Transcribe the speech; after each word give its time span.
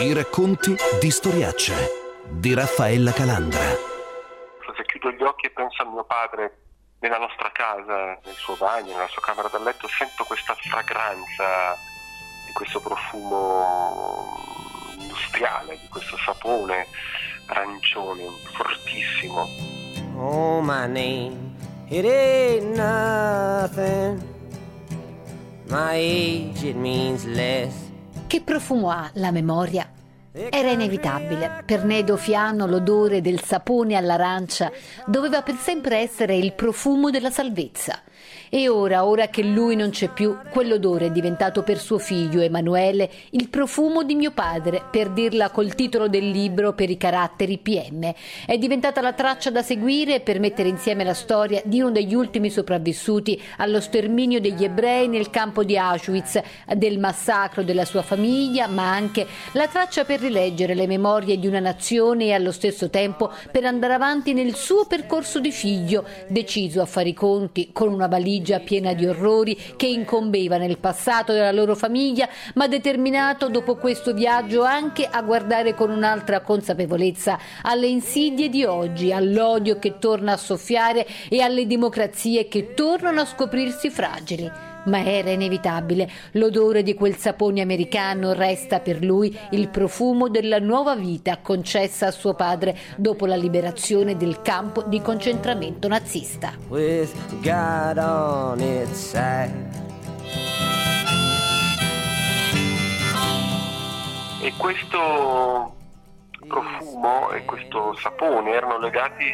I 0.00 0.12
racconti 0.12 0.74
di 1.00 1.08
Storiaccia 1.08 1.74
di 2.28 2.52
Raffaella 2.52 3.12
Calandra. 3.12 3.60
Se 4.76 4.84
chiudo 4.86 5.12
gli 5.12 5.22
occhi 5.22 5.46
e 5.46 5.50
penso 5.50 5.82
a 5.82 5.86
mio 5.86 6.04
padre 6.04 6.58
nella 6.98 7.18
nostra 7.18 7.52
casa, 7.52 8.18
nel 8.24 8.34
suo 8.34 8.56
bagno, 8.56 8.92
nella 8.92 9.06
sua 9.06 9.22
camera 9.22 9.46
da 9.46 9.58
letto, 9.58 9.86
sento 9.86 10.24
questa 10.24 10.54
fragranza 10.54 11.76
di 12.44 12.52
questo 12.52 12.80
profumo 12.80 14.36
industriale, 14.98 15.78
di 15.78 15.88
questo 15.88 16.16
sapone 16.18 16.88
arancione 17.46 18.24
fortissimo. 18.52 19.46
Oh, 20.16 20.60
my 20.60 20.88
name, 20.88 21.54
it 21.88 22.04
ain't 22.04 22.76
nothing. 22.76 24.20
My 25.68 25.94
age, 25.94 26.64
it 26.64 26.74
means 26.74 27.24
less. 27.24 27.83
Che 28.34 28.40
profumo 28.40 28.90
ha 28.90 29.08
la 29.14 29.30
memoria? 29.30 29.88
Era 30.32 30.72
inevitabile. 30.72 31.62
Per 31.64 31.84
Nedo 31.84 32.16
Fiano 32.16 32.66
l'odore 32.66 33.20
del 33.20 33.40
sapone 33.40 33.94
all'arancia 33.94 34.72
doveva 35.06 35.42
per 35.42 35.54
sempre 35.54 35.98
essere 35.98 36.34
il 36.34 36.52
profumo 36.52 37.10
della 37.10 37.30
salvezza. 37.30 38.02
E 38.56 38.68
ora, 38.68 39.04
ora 39.04 39.26
che 39.26 39.42
lui 39.42 39.74
non 39.74 39.90
c'è 39.90 40.10
più, 40.10 40.36
quell'odore 40.48 41.06
è 41.06 41.10
diventato 41.10 41.64
per 41.64 41.76
suo 41.76 41.98
figlio 41.98 42.40
Emanuele 42.40 43.10
il 43.30 43.48
profumo 43.48 44.04
di 44.04 44.14
mio 44.14 44.30
padre, 44.30 44.80
per 44.92 45.10
dirla 45.10 45.50
col 45.50 45.74
titolo 45.74 46.06
del 46.06 46.30
libro 46.30 46.72
per 46.72 46.88
i 46.88 46.96
caratteri 46.96 47.58
PM. 47.58 48.14
È 48.46 48.56
diventata 48.56 49.00
la 49.00 49.12
traccia 49.12 49.50
da 49.50 49.60
seguire 49.60 50.20
per 50.20 50.38
mettere 50.38 50.68
insieme 50.68 51.02
la 51.02 51.14
storia 51.14 51.62
di 51.64 51.80
uno 51.80 51.90
degli 51.90 52.14
ultimi 52.14 52.48
sopravvissuti 52.48 53.42
allo 53.56 53.80
sterminio 53.80 54.40
degli 54.40 54.62
ebrei 54.62 55.08
nel 55.08 55.30
campo 55.30 55.64
di 55.64 55.76
Auschwitz, 55.76 56.40
del 56.76 57.00
massacro 57.00 57.64
della 57.64 57.84
sua 57.84 58.02
famiglia, 58.02 58.68
ma 58.68 58.88
anche 58.88 59.26
la 59.54 59.66
traccia 59.66 60.04
per 60.04 60.20
rileggere 60.20 60.76
le 60.76 60.86
memorie 60.86 61.40
di 61.40 61.48
una 61.48 61.58
nazione 61.58 62.26
e 62.26 62.32
allo 62.32 62.52
stesso 62.52 62.88
tempo 62.88 63.32
per 63.50 63.64
andare 63.64 63.94
avanti 63.94 64.32
nel 64.32 64.54
suo 64.54 64.86
percorso 64.86 65.40
di 65.40 65.50
figlio, 65.50 66.04
deciso 66.28 66.80
a 66.80 66.86
fare 66.86 67.08
i 67.08 67.14
conti 67.14 67.70
con 67.72 67.92
una 67.92 68.06
valigia 68.06 68.42
piena 68.60 68.92
di 68.92 69.06
orrori 69.06 69.56
che 69.76 69.86
incombeva 69.86 70.56
nel 70.56 70.78
passato 70.78 71.32
della 71.32 71.52
loro 71.52 71.74
famiglia, 71.74 72.28
ma 72.54 72.68
determinato 72.68 73.48
dopo 73.48 73.76
questo 73.76 74.12
viaggio 74.12 74.62
anche 74.62 75.06
a 75.10 75.22
guardare 75.22 75.74
con 75.74 75.90
un'altra 75.90 76.40
consapevolezza 76.40 77.38
alle 77.62 77.86
insidie 77.86 78.48
di 78.48 78.64
oggi, 78.64 79.12
all'odio 79.12 79.78
che 79.78 79.98
torna 79.98 80.32
a 80.32 80.36
soffiare 80.36 81.06
e 81.28 81.40
alle 81.40 81.66
democrazie 81.66 82.48
che 82.48 82.74
tornano 82.74 83.20
a 83.20 83.26
scoprirsi 83.26 83.90
fragili 83.90 84.63
ma 84.84 85.04
era 85.04 85.30
inevitabile. 85.30 86.10
L'odore 86.32 86.82
di 86.82 86.94
quel 86.94 87.16
sapone 87.16 87.60
americano 87.60 88.32
resta 88.32 88.80
per 88.80 89.02
lui 89.02 89.36
il 89.50 89.68
profumo 89.68 90.28
della 90.28 90.58
nuova 90.58 90.94
vita 90.94 91.38
concessa 91.38 92.08
a 92.08 92.10
suo 92.10 92.34
padre 92.34 92.76
dopo 92.96 93.26
la 93.26 93.36
liberazione 93.36 94.16
del 94.16 94.42
campo 94.42 94.82
di 94.82 95.00
concentramento 95.00 95.88
nazista. 95.88 96.52
With 96.68 97.12
God 97.42 97.98
on 97.98 98.60
its 98.60 99.10
side. 99.10 99.82
E 104.42 104.52
questo 104.58 105.74
profumo 106.46 107.30
e 107.30 107.44
questo 107.44 107.94
sapone 107.96 108.50
erano 108.52 108.78
legati 108.78 109.24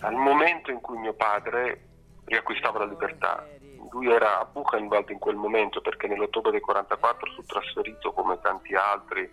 al 0.00 0.14
momento 0.14 0.70
in 0.70 0.80
cui 0.80 0.98
mio 0.98 1.14
padre 1.14 1.80
riacquistava 2.24 2.80
la 2.80 2.84
libertà. 2.86 3.46
Lui 3.90 4.10
era 4.10 4.40
a 4.40 4.44
Buchenwald 4.44 5.10
in 5.10 5.18
quel 5.18 5.36
momento 5.36 5.80
perché 5.80 6.06
nell'ottobre 6.06 6.52
del 6.52 6.60
44 6.60 7.30
fu 7.32 7.44
trasferito 7.44 8.12
come 8.12 8.38
tanti 8.40 8.74
altri 8.74 9.30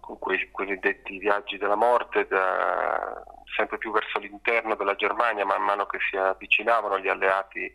con 0.00 0.18
quei 0.18 0.50
cosiddetti 0.50 1.18
viaggi 1.18 1.58
della 1.58 1.76
morte 1.76 2.26
da, 2.26 3.22
sempre 3.56 3.78
più 3.78 3.92
verso 3.92 4.18
l'interno 4.18 4.74
della 4.74 4.96
Germania 4.96 5.44
man 5.44 5.62
mano 5.62 5.86
che 5.86 5.98
si 6.10 6.16
avvicinavano 6.16 6.98
gli 6.98 7.08
alleati 7.08 7.72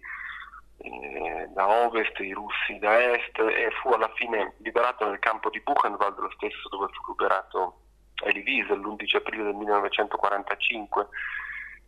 eh, 0.79 1.47
da 1.53 1.67
ovest, 1.67 2.19
i 2.19 2.33
russi 2.33 2.77
da 2.79 3.13
est 3.13 3.39
e 3.39 3.71
fu 3.81 3.89
alla 3.89 4.11
fine 4.15 4.55
liberato 4.57 5.07
nel 5.07 5.19
campo 5.19 5.49
di 5.49 5.61
Buchenwald, 5.61 6.19
lo 6.19 6.31
stesso 6.31 6.69
dove 6.69 6.87
fu 6.91 7.11
liberato 7.11 7.79
Elie 8.23 8.43
Wiesel 8.43 8.79
l'11 8.79 9.15
aprile 9.15 9.43
del 9.43 9.55
1945 9.55 11.07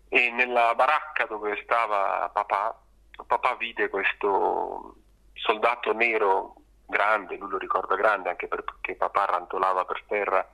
e 0.09 0.31
nella 0.31 0.73
baracca 0.75 1.25
dove 1.25 1.59
stava 1.63 2.29
papà, 2.33 2.75
papà 3.25 3.55
vide 3.55 3.89
questo 3.89 4.95
soldato 5.33 5.93
nero 5.93 6.55
grande, 6.85 7.37
lui 7.37 7.49
lo 7.49 7.57
ricorda 7.57 7.95
grande 7.95 8.29
anche 8.29 8.47
perché 8.47 8.95
papà 8.95 9.25
rantolava 9.25 9.85
per 9.85 10.03
terra, 10.07 10.47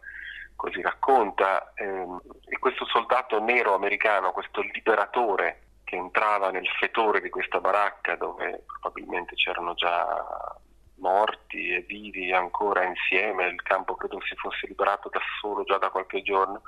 così 0.56 0.82
racconta, 0.82 1.72
ehm, 1.76 2.22
e 2.48 2.60
questo 2.60 2.86
soldato 2.86 3.40
nero 3.40 3.74
americano, 3.74 4.32
questo 4.32 4.62
liberatore 4.62 5.62
che 5.84 5.96
entrava 5.96 6.50
nel 6.50 6.68
fetore 6.80 7.22
di 7.22 7.30
questa 7.30 7.60
baracca 7.60 8.16
dove 8.16 8.64
probabilmente 8.66 9.36
c'erano 9.36 9.74
già 9.76 10.58
morti 10.98 11.70
e 11.70 11.82
vivi 11.82 12.32
ancora 12.32 12.84
insieme, 12.84 13.46
il 13.48 13.62
campo 13.62 13.96
credo 13.96 14.20
si 14.22 14.36
fosse 14.36 14.68
liberato 14.68 15.10
da 15.10 15.20
solo 15.40 15.64
già 15.64 15.78
da 15.78 15.90
qualche 15.90 16.22
giorno. 16.22 16.62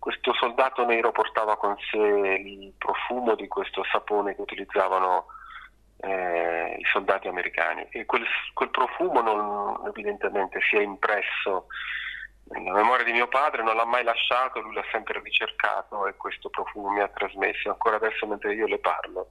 Questo 0.00 0.32
soldato 0.32 0.86
nero 0.86 1.12
portava 1.12 1.58
con 1.58 1.76
sé 1.90 1.98
il 1.98 2.72
profumo 2.78 3.34
di 3.34 3.46
questo 3.48 3.84
sapone 3.84 4.34
che 4.34 4.40
utilizzavano 4.40 5.26
eh, 5.98 6.76
i 6.78 6.84
soldati 6.90 7.28
americani 7.28 7.86
e 7.90 8.06
quel, 8.06 8.24
quel 8.54 8.70
profumo 8.70 9.20
non, 9.20 9.86
evidentemente 9.86 10.58
si 10.62 10.76
è 10.76 10.80
impresso 10.80 11.66
nella 12.44 12.72
memoria 12.72 13.04
di 13.04 13.12
mio 13.12 13.28
padre, 13.28 13.62
non 13.62 13.76
l'ha 13.76 13.84
mai 13.84 14.02
lasciato, 14.02 14.60
lui 14.60 14.72
l'ha 14.72 14.86
sempre 14.90 15.20
ricercato 15.20 16.06
e 16.06 16.16
questo 16.16 16.48
profumo 16.48 16.88
mi 16.92 17.00
ha 17.00 17.08
trasmesso. 17.08 17.68
Ancora 17.68 17.96
adesso 17.96 18.26
mentre 18.26 18.54
io 18.54 18.66
le 18.66 18.78
parlo, 18.78 19.28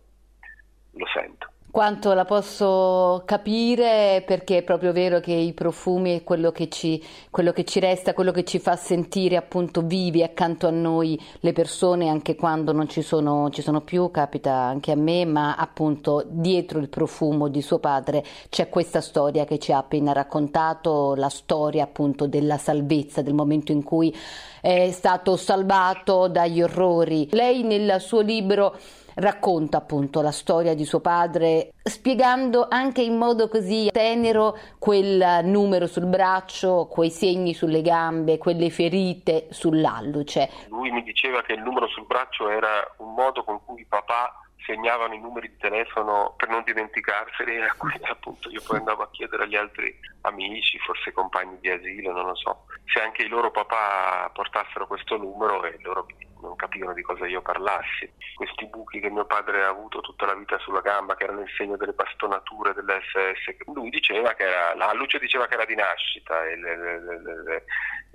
lo 0.91 1.07
sento 1.07 1.49
quanto 1.71 2.13
la 2.13 2.25
posso 2.25 3.21
capire 3.25 4.23
perché 4.25 4.57
è 4.57 4.63
proprio 4.63 4.91
vero 4.91 5.19
che 5.19 5.33
i 5.33 5.53
profumi 5.53 6.17
è 6.17 6.23
quello 6.23 6.51
che 6.51 6.67
ci, 6.67 7.03
quello 7.29 7.51
che 7.51 7.63
ci 7.63 7.79
resta, 7.79 8.13
quello 8.13 8.31
che 8.31 8.43
ci 8.43 8.59
fa 8.59 8.75
sentire 8.75 9.35
appunto 9.35 9.81
vivi 9.81 10.23
accanto 10.23 10.67
a 10.67 10.71
noi 10.71 11.19
le 11.41 11.53
persone 11.53 12.09
anche 12.09 12.35
quando 12.35 12.71
non 12.71 12.89
ci 12.89 13.01
sono, 13.01 13.49
ci 13.51 13.61
sono 13.61 13.81
più, 13.81 14.09
capita 14.09 14.53
anche 14.53 14.91
a 14.91 14.95
me, 14.95 15.25
ma 15.25 15.55
appunto 15.55 16.25
dietro 16.27 16.79
il 16.79 16.89
profumo 16.89 17.47
di 17.47 17.61
suo 17.61 17.77
padre 17.77 18.23
c'è 18.49 18.69
questa 18.69 19.01
storia 19.01 19.45
che 19.45 19.59
ci 19.59 19.71
ha 19.71 19.77
appena 19.77 20.11
raccontato, 20.11 21.13
la 21.15 21.29
storia 21.29 21.83
appunto 21.83 22.25
della 22.25 22.57
salvezza, 22.57 23.21
del 23.21 23.33
momento 23.33 23.71
in 23.71 23.83
cui 23.83 24.15
è 24.61 24.89
stato 24.91 25.37
salvato 25.37 26.27
dagli 26.27 26.61
orrori. 26.61 27.27
Lei 27.31 27.63
nel 27.63 28.01
suo 28.01 28.21
libro 28.21 28.75
racconta 29.19 29.77
appunto 29.77 30.21
la 30.21 30.31
storia 30.31 30.73
di 30.73 30.85
suo 30.85 30.99
padre, 30.99 31.71
spiegando 31.83 32.67
anche 32.69 33.01
in 33.01 33.17
modo 33.17 33.47
così 33.47 33.89
tenero 33.91 34.57
quel 34.77 35.41
numero 35.43 35.87
sul 35.87 36.05
braccio, 36.05 36.87
quei 36.87 37.09
segni 37.09 37.53
sulle 37.53 37.81
gambe, 37.81 38.37
quelle 38.37 38.69
ferite 38.69 39.47
sull'alluce. 39.49 40.49
Lui 40.69 40.91
mi 40.91 41.03
diceva 41.03 41.41
che 41.41 41.53
il 41.53 41.61
numero 41.61 41.87
sul 41.87 42.05
braccio 42.05 42.49
era 42.49 42.69
un 42.97 43.13
modo 43.13 43.43
con 43.43 43.59
cui 43.65 43.85
papà 43.87 44.33
segnavano 44.65 45.15
i 45.15 45.19
numeri 45.19 45.49
di 45.49 45.57
telefono 45.57 46.35
per 46.37 46.49
non 46.49 46.63
dimenticarseli 46.63 47.55
e 47.55 47.63
a 47.63 47.73
cui 47.75 47.91
appunto 48.03 48.49
io 48.49 48.61
poi 48.65 48.77
andavo 48.77 49.01
a 49.01 49.09
chiedere 49.09 49.43
agli 49.43 49.55
altri 49.55 49.97
amici, 50.21 50.77
forse 50.79 51.11
compagni 51.11 51.57
di 51.59 51.69
asilo, 51.69 52.11
non 52.11 52.25
lo 52.25 52.35
so, 52.35 52.65
se 52.85 53.01
anche 53.01 53.23
i 53.23 53.27
loro 53.27 53.49
papà 53.49 54.29
portassero 54.31 54.85
questo 54.85 55.17
numero 55.17 55.63
e 55.63 55.77
loro 55.81 56.05
non 56.41 56.55
capivano 56.55 56.93
di 56.93 57.01
cosa 57.01 57.27
io 57.27 57.41
parlassi. 57.41 58.11
Questi 58.35 58.65
buchi 58.67 58.99
che 58.99 59.09
mio 59.09 59.25
padre 59.25 59.63
ha 59.63 59.69
avuto 59.69 60.01
tutta 60.01 60.25
la 60.25 60.35
vita 60.35 60.57
sulla 60.59 60.81
gamba, 60.81 61.15
che 61.15 61.23
erano 61.23 61.41
il 61.41 61.49
segno 61.55 61.77
delle 61.77 61.93
bastonature 61.93 62.73
dell'SS, 62.73 63.65
lui 63.73 63.89
diceva 63.89 64.33
che 64.33 64.43
era, 64.43 64.75
la 64.75 64.93
luce 64.93 65.19
diceva 65.19 65.47
che 65.47 65.55
era 65.55 65.65
di 65.65 65.75
nascita 65.75 66.45
e, 66.45 66.55
le, 66.55 66.77
le, 66.77 67.43
le, 67.43 67.63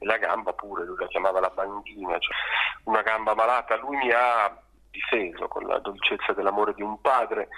la 0.01 0.17
gamba 0.19 0.53
pure, 0.53 0.85
lui 0.85 0.97
la 0.99 1.07
chiamava 1.07 1.41
la 1.41 1.51
bandina, 1.51 2.19
cioè 2.19 2.37
una 2.85 3.03
gamba 3.03 3.35
malata. 3.35 3.77
Lui 3.77 3.97
mi 3.97 4.11
ha 4.13 4.57
difeso 4.91 5.49
con 5.49 5.67
la 5.67 5.79
dolcezza 5.79 6.33
dell'amore 6.33 6.73
di 6.75 6.83
un 6.83 7.01
padre 7.01 7.49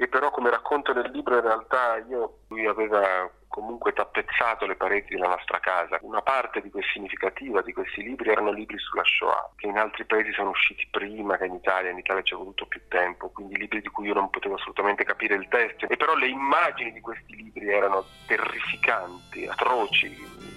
e 0.00 0.08
però 0.08 0.30
come 0.30 0.48
racconto 0.48 0.94
nel 0.94 1.10
libro 1.10 1.34
in 1.34 1.42
realtà 1.42 2.02
io, 2.08 2.38
lui 2.48 2.64
aveva 2.66 3.30
comunque 3.48 3.92
tappezzato 3.92 4.64
le 4.64 4.74
pareti 4.74 5.14
della 5.14 5.28
nostra 5.28 5.60
casa. 5.60 5.98
Una 6.00 6.22
parte 6.22 6.62
di 6.62 6.70
significativa 6.94 7.60
di 7.60 7.74
questi 7.74 8.02
libri 8.02 8.30
erano 8.30 8.50
libri 8.50 8.78
sulla 8.78 9.02
Shoah, 9.04 9.50
che 9.56 9.66
in 9.66 9.76
altri 9.76 10.06
paesi 10.06 10.32
sono 10.32 10.50
usciti 10.50 10.88
prima 10.90 11.36
che 11.36 11.44
in 11.44 11.52
Italia, 11.52 11.90
in 11.90 11.98
Italia 11.98 12.22
ci 12.22 12.32
è 12.32 12.36
voluto 12.38 12.64
più 12.64 12.80
tempo, 12.88 13.28
quindi 13.28 13.58
libri 13.58 13.82
di 13.82 13.88
cui 13.88 14.06
io 14.06 14.14
non 14.14 14.30
potevo 14.30 14.54
assolutamente 14.54 15.04
capire 15.04 15.34
il 15.34 15.48
testo, 15.48 15.86
e 15.86 15.96
però 15.98 16.14
le 16.14 16.28
immagini 16.28 16.92
di 16.92 17.00
questi 17.00 17.36
libri 17.36 17.68
erano 17.68 18.06
terrificanti, 18.26 19.46
atroci, 19.46 20.16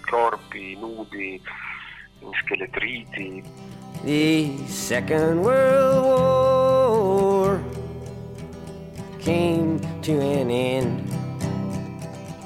corpi 0.10 0.78
nudi, 0.78 1.42
scheletriti, 2.44 3.44
The 4.04 4.68
Second 4.68 5.40
World 5.40 6.06
War 6.06 6.43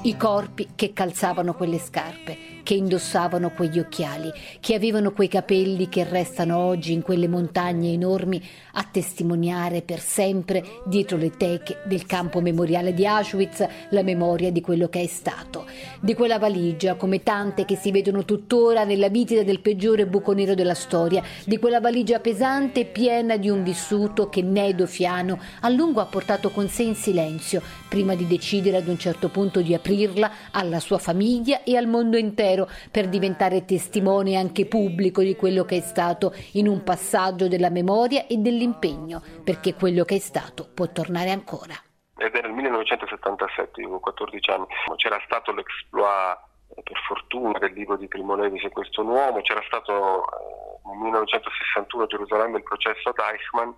i 0.02 0.16
corpi 0.16 0.68
che 0.76 0.92
calzavano 0.92 1.52
quelle 1.54 1.78
scarpe, 1.78 2.57
che 2.68 2.74
indossavano 2.74 3.50
quegli 3.52 3.78
occhiali, 3.78 4.30
che 4.60 4.74
avevano 4.74 5.12
quei 5.12 5.28
capelli 5.28 5.88
che 5.88 6.04
restano 6.04 6.58
oggi 6.58 6.92
in 6.92 7.00
quelle 7.00 7.26
montagne 7.26 7.92
enormi 7.92 8.46
a 8.74 8.86
testimoniare 8.90 9.80
per 9.80 10.00
sempre 10.00 10.62
dietro 10.84 11.16
le 11.16 11.30
teche 11.30 11.78
del 11.86 12.04
campo 12.04 12.42
memoriale 12.42 12.92
di 12.92 13.06
Auschwitz 13.06 13.66
la 13.88 14.02
memoria 14.02 14.52
di 14.52 14.60
quello 14.60 14.90
che 14.90 15.00
è 15.00 15.06
stato, 15.06 15.64
di 16.00 16.12
quella 16.12 16.38
valigia 16.38 16.96
come 16.96 17.22
tante 17.22 17.64
che 17.64 17.74
si 17.74 17.90
vedono 17.90 18.26
tuttora 18.26 18.84
nella 18.84 19.08
vitida 19.08 19.44
del 19.44 19.60
peggiore 19.60 20.06
buco 20.06 20.34
nero 20.34 20.54
della 20.54 20.74
storia, 20.74 21.22
di 21.46 21.56
quella 21.56 21.80
valigia 21.80 22.20
pesante 22.20 22.84
piena 22.84 23.38
di 23.38 23.48
un 23.48 23.62
vissuto 23.62 24.28
che 24.28 24.42
Nedo 24.42 24.84
Fiano 24.84 25.40
a 25.60 25.70
lungo 25.70 26.02
ha 26.02 26.06
portato 26.06 26.50
con 26.50 26.68
sé 26.68 26.82
in 26.82 26.96
silenzio 26.96 27.62
prima 27.88 28.14
di 28.14 28.26
decidere 28.26 28.76
ad 28.76 28.88
un 28.88 28.98
certo 28.98 29.30
punto 29.30 29.62
di 29.62 29.72
aprirla 29.72 30.30
alla 30.50 30.80
sua 30.80 30.98
famiglia 30.98 31.62
e 31.62 31.74
al 31.74 31.86
mondo 31.86 32.18
intero 32.18 32.56
pensiero 32.58 32.66
per 32.90 33.08
diventare 33.08 33.64
testimone 33.64 34.36
anche 34.36 34.66
pubblico 34.66 35.22
di 35.22 35.36
quello 35.36 35.64
che 35.64 35.76
è 35.76 35.80
stato 35.80 36.32
in 36.54 36.66
un 36.66 36.82
passaggio 36.82 37.46
della 37.46 37.70
memoria 37.70 38.26
e 38.26 38.38
dell'impegno, 38.38 39.22
perché 39.44 39.74
quello 39.74 40.04
che 40.04 40.16
è 40.16 40.18
stato 40.18 40.68
può 40.74 40.88
tornare 40.88 41.30
ancora. 41.30 41.74
Ed 42.16 42.34
era 42.34 42.48
il 42.48 42.54
1977, 42.54 43.82
avevo 43.82 44.00
14 44.00 44.50
anni, 44.50 44.66
c'era 44.96 45.20
stato 45.24 45.52
l'exploit 45.52 46.38
eh, 46.74 46.82
per 46.82 46.98
fortuna 47.06 47.58
del 47.58 47.72
libro 47.72 47.96
di 47.96 48.08
Primo 48.08 48.34
Levi 48.34 48.58
Se 48.58 48.70
questo 48.70 49.02
uomo, 49.02 49.40
c'era 49.42 49.62
stato 49.66 50.24
eh, 50.24 50.88
nel 50.88 50.98
1961 50.98 52.02
a 52.02 52.06
Gerusalemme 52.06 52.56
il 52.56 52.64
processo 52.64 53.10
ad 53.10 53.18
Eichmann 53.18 53.70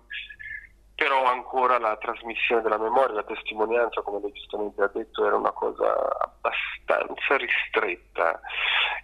però 1.01 1.25
ancora 1.25 1.79
la 1.79 1.97
trasmissione 1.97 2.61
della 2.61 2.77
memoria, 2.77 3.15
la 3.15 3.23
testimonianza, 3.23 4.03
come 4.03 4.19
lei 4.21 4.31
giustamente 4.33 4.83
ha 4.83 4.91
detto, 4.93 5.25
era 5.25 5.35
una 5.35 5.49
cosa 5.49 5.97
abbastanza 6.19 7.37
ristretta. 7.37 8.39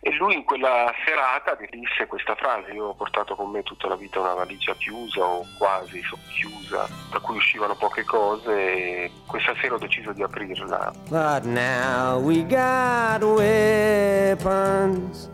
E 0.01 0.13
lui 0.13 0.35
in 0.35 0.43
quella 0.43 0.93
serata 1.03 1.55
disse 1.55 2.05
questa 2.05 2.35
frase, 2.35 2.69
io 2.69 2.89
ho 2.89 2.93
portato 2.93 3.35
con 3.35 3.49
me 3.49 3.63
tutta 3.63 3.87
la 3.87 3.95
vita 3.95 4.19
una 4.19 4.35
valigia 4.35 4.75
chiusa 4.75 5.23
o 5.23 5.43
quasi 5.57 5.99
socchiusa, 6.03 6.87
da 7.09 7.19
cui 7.19 7.37
uscivano 7.37 7.73
poche 7.73 8.03
cose 8.03 8.51
e 8.51 9.11
questa 9.25 9.55
sera 9.59 9.73
ho 9.73 9.79
deciso 9.79 10.11
di 10.11 10.21
aprirla. 10.21 10.93
But 11.09 11.45
now 11.45 12.19
we 12.19 12.45
got 12.45 13.23
weapons 13.23 15.27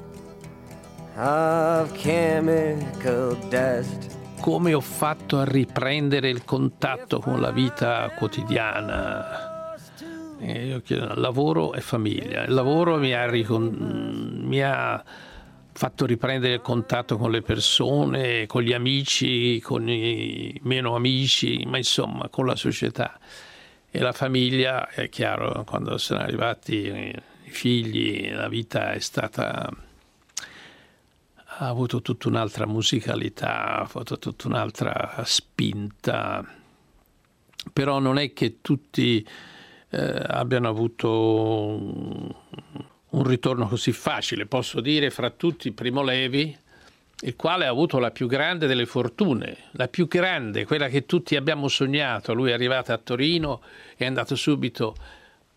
of 1.18 1.92
chemical 1.92 3.36
dust 3.50 4.13
come 4.44 4.74
ho 4.74 4.82
fatto 4.82 5.40
a 5.40 5.46
riprendere 5.46 6.28
il 6.28 6.44
contatto 6.44 7.20
con 7.20 7.40
la 7.40 7.52
vita 7.52 8.10
quotidiana. 8.10 9.78
Io 10.42 10.82
chiedo, 10.82 11.14
lavoro 11.16 11.74
e 11.74 11.80
famiglia. 11.80 12.44
Il 12.44 12.54
lavoro 12.54 12.98
mi 12.98 13.14
ha, 13.14 13.26
ricon... 13.30 14.42
mi 14.44 14.62
ha, 14.62 15.02
fatto 15.72 16.06
riprendere 16.06 16.56
il 16.56 16.60
contatto 16.60 17.16
con 17.16 17.32
le 17.32 17.42
persone, 17.42 18.46
con 18.46 18.64
gli 18.64 18.74
amici, 18.74 19.62
con 19.62 19.88
i 19.90 20.60
meno 20.64 20.94
amici, 20.94 21.64
ma 21.66 21.78
insomma 21.78 22.28
con 22.28 22.46
la 22.46 22.58
società. 22.58 23.18
E 23.90 24.00
la 24.00 24.12
famiglia, 24.12 24.90
è 24.90 25.08
chiaro, 25.08 25.64
quando 25.66 25.98
sono 25.98 26.20
arrivati 26.20 26.76
i 27.46 27.50
figli, 27.50 28.30
la 28.30 28.50
vita 28.50 28.92
è 28.92 29.00
stata 29.00 29.72
ha 31.58 31.68
avuto 31.68 32.02
tutta 32.02 32.28
un'altra 32.28 32.66
musicalità, 32.66 33.78
ha 33.78 33.82
avuto 33.82 34.18
tutta 34.18 34.48
un'altra 34.48 35.22
spinta, 35.26 36.44
però 37.72 38.00
non 38.00 38.18
è 38.18 38.34
che 38.34 38.62
tutti 38.62 39.26
eh, 39.90 40.24
abbiano 40.28 40.68
avuto 40.68 41.10
un, 43.10 43.24
ritorno 43.24 43.68
così 43.68 43.92
facile. 43.92 44.48
Posso 44.48 44.82
dire 44.82 45.12
fra 45.12 45.30
tutti 45.30 45.72
Primo 45.72 46.02
Levi, 46.02 46.58
il 47.22 47.36
quale 47.36 47.66
ha 47.68 47.70
avuto 47.70 48.00
la 48.00 48.12
più 48.12 48.28
grande 48.28 48.66
delle 48.66 48.88
fortune, 48.88 49.56
la 49.72 49.88
più 49.88 50.08
grande, 50.08 50.66
quella 50.66 50.88
che 50.88 51.06
tutti 51.06 51.36
abbiamo 51.36 51.68
sognato. 51.68 52.34
Lui 52.34 52.50
è 52.50 52.54
arrivato 52.54 52.92
a 52.92 52.98
Torino, 52.98 53.62
è 53.96 54.06
andato 54.06 54.36
subito 54.36 54.96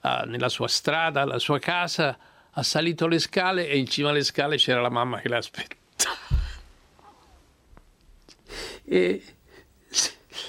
a, 0.00 0.24
nella 0.26 0.50
sua 0.50 0.68
strada, 0.68 1.22
alla 1.22 1.38
sua 1.38 1.58
casa, 1.58 2.16
ha 2.50 2.62
salito 2.62 3.06
le 3.06 3.18
scale 3.18 3.66
e 3.68 3.78
in 3.78 3.86
cima 3.86 4.10
alle 4.10 4.22
scale 4.22 4.56
c'era 4.56 4.80
la 4.80 4.90
mamma 4.90 5.20
che 5.20 5.28
l'aspettava. 5.28 5.84
E 8.84 9.22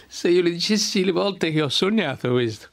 se 0.08 0.30
io 0.30 0.42
le 0.42 0.52
dicessi 0.52 1.04
le 1.04 1.12
volte 1.12 1.52
che 1.52 1.62
ho 1.62 1.70
sognato 1.70 2.32
questo. 2.32 2.70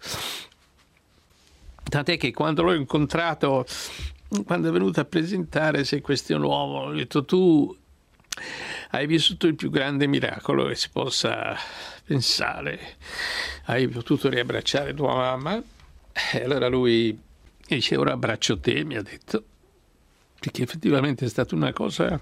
Tant'è 1.82 2.16
che 2.16 2.32
quando 2.32 2.62
l'ho 2.62 2.72
incontrato, 2.72 3.66
quando 4.46 4.68
è 4.68 4.72
venuto 4.72 5.00
a 5.00 5.04
presentare 5.04 5.84
Se 5.84 6.00
questo 6.00 6.32
è 6.32 6.36
un 6.36 6.42
uomo, 6.42 6.84
ho 6.84 6.92
detto 6.92 7.24
tu 7.24 7.76
hai 8.90 9.06
vissuto 9.06 9.46
il 9.46 9.54
più 9.54 9.70
grande 9.70 10.06
miracolo 10.06 10.66
che 10.66 10.74
si 10.74 10.88
possa 10.90 11.56
pensare. 12.04 12.96
Hai 13.66 13.88
potuto 13.88 14.28
riabbracciare 14.28 14.94
tua 14.94 15.14
mamma. 15.14 15.62
E 16.32 16.42
allora 16.42 16.68
lui 16.68 17.16
dice 17.66 17.96
ora 17.96 18.12
abbraccio 18.12 18.58
te, 18.58 18.84
mi 18.84 18.96
ha 18.96 19.02
detto, 19.02 19.42
perché 20.38 20.62
effettivamente 20.62 21.24
è 21.24 21.28
stata 21.28 21.54
una 21.54 21.72
cosa 21.72 22.20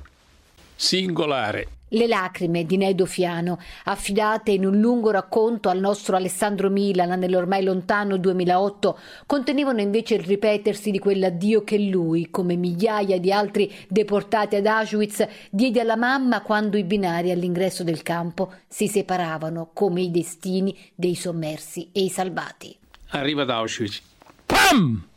singolare. 0.74 1.68
Le 1.94 2.06
lacrime 2.06 2.64
di 2.64 2.78
Nedo 2.78 3.04
Fiano, 3.04 3.58
affidate 3.84 4.50
in 4.50 4.64
un 4.64 4.80
lungo 4.80 5.10
racconto 5.10 5.68
al 5.68 5.78
nostro 5.78 6.16
Alessandro 6.16 6.70
Milana 6.70 7.16
nell'ormai 7.16 7.62
lontano 7.62 8.16
2008, 8.16 8.98
contenevano 9.26 9.80
invece 9.80 10.14
il 10.14 10.22
ripetersi 10.22 10.90
di 10.90 10.98
quell'addio 10.98 11.64
che 11.64 11.78
lui, 11.78 12.30
come 12.30 12.56
migliaia 12.56 13.18
di 13.18 13.30
altri 13.30 13.70
deportati 13.88 14.56
ad 14.56 14.66
Auschwitz, 14.66 15.26
diede 15.50 15.80
alla 15.80 15.96
mamma 15.96 16.40
quando 16.40 16.78
i 16.78 16.84
binari 16.84 17.30
all'ingresso 17.30 17.84
del 17.84 18.02
campo 18.02 18.52
si 18.66 18.88
separavano 18.88 19.70
come 19.74 20.00
i 20.00 20.10
destini 20.10 20.74
dei 20.94 21.14
sommersi 21.14 21.90
e 21.92 22.04
i 22.04 22.08
salvati. 22.08 22.74
Arriva 23.08 23.42
ad 23.42 23.50
Auschwitz. 23.50 24.00
Pam! 24.46 25.10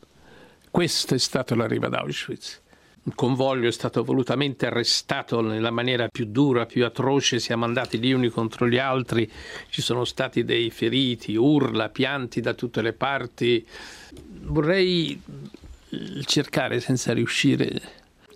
Questo 0.70 1.16
è 1.16 1.20
stato 1.20 1.56
l'arrivo 1.56 1.86
ad 1.86 1.94
Auschwitz. 1.94 2.64
Il 3.08 3.14
convoglio 3.14 3.68
è 3.68 3.72
stato 3.72 4.04
volutamente 4.04 4.66
arrestato 4.66 5.40
nella 5.40 5.70
maniera 5.70 6.08
più 6.08 6.26
dura, 6.26 6.66
più 6.66 6.84
atroce, 6.86 7.40
siamo 7.40 7.64
andati 7.64 8.00
gli 8.00 8.12
uni 8.12 8.30
contro 8.30 8.68
gli 8.68 8.80
altri, 8.80 9.32
ci 9.70 9.84
sono 9.84 10.06
stati 10.06 10.44
dei 10.44 10.72
feriti, 10.72 11.36
urla, 11.36 11.90
pianti 11.90 12.42
da 12.42 12.56
tutte 12.56 12.82
le 12.82 12.94
parti. 12.94 13.64
Vorrei 14.46 15.22
cercare 16.24 16.80
senza 16.80 17.14
riuscire 17.14 17.80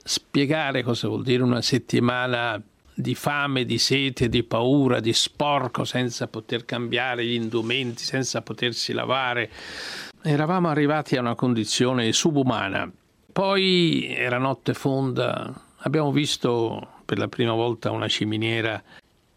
spiegare 0.03 0.83
cosa 0.83 1.07
vuol 1.07 1.23
dire 1.23 1.41
una 1.41 1.63
settimana 1.63 2.61
di 2.93 3.15
fame, 3.15 3.65
di 3.65 3.79
sete, 3.79 4.29
di 4.29 4.43
paura, 4.43 4.99
di 4.99 5.13
sporco, 5.13 5.83
senza 5.83 6.27
poter 6.27 6.65
cambiare 6.65 7.25
gli 7.25 7.33
indumenti, 7.33 8.03
senza 8.03 8.43
potersi 8.43 8.93
lavare. 8.93 9.49
Eravamo 10.21 10.67
arrivati 10.69 11.15
a 11.15 11.21
una 11.21 11.33
condizione 11.33 12.13
subumana 12.13 12.91
poi 13.31 14.07
era 14.07 14.37
notte 14.37 14.73
fonda, 14.73 15.53
abbiamo 15.77 16.11
visto 16.11 17.01
per 17.05 17.17
la 17.17 17.27
prima 17.27 17.53
volta 17.53 17.91
una 17.91 18.07
ciminiera 18.07 18.81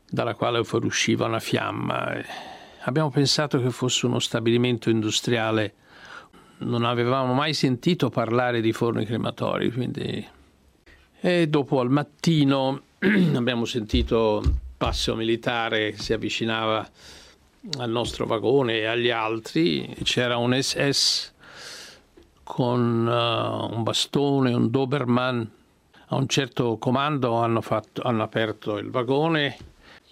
dalla 0.08 0.34
quale 0.34 0.62
fuoriusciva 0.64 1.26
una 1.26 1.40
fiamma. 1.40 2.12
Abbiamo 2.80 3.10
pensato 3.10 3.60
che 3.60 3.70
fosse 3.70 4.06
uno 4.06 4.18
stabilimento 4.18 4.90
industriale. 4.90 5.74
Non 6.58 6.84
avevamo 6.84 7.32
mai 7.32 7.54
sentito 7.54 8.10
parlare 8.10 8.60
di 8.60 8.72
forni 8.72 9.04
crematori, 9.04 9.72
quindi... 9.72 10.28
E 11.24 11.46
dopo 11.46 11.80
al 11.80 11.88
mattino 11.88 12.82
abbiamo 13.34 13.64
sentito 13.64 14.42
passo 14.76 15.14
militare 15.14 15.92
che 15.92 16.02
si 16.02 16.12
avvicinava 16.12 16.88
al 17.78 17.90
nostro 17.90 18.26
vagone 18.26 18.78
e 18.78 18.84
agli 18.86 19.10
altri. 19.10 19.94
C'era 20.02 20.36
un 20.36 20.60
SS 20.60 21.32
con 22.42 23.06
uh, 23.06 23.74
un 23.74 23.82
bastone, 23.82 24.52
un 24.52 24.70
Doberman. 24.70 25.50
A 26.08 26.16
un 26.16 26.28
certo 26.28 26.76
comando 26.78 27.34
hanno, 27.36 27.60
fatto, 27.60 28.02
hanno 28.02 28.22
aperto 28.22 28.76
il 28.76 28.90
vagone 28.90 29.56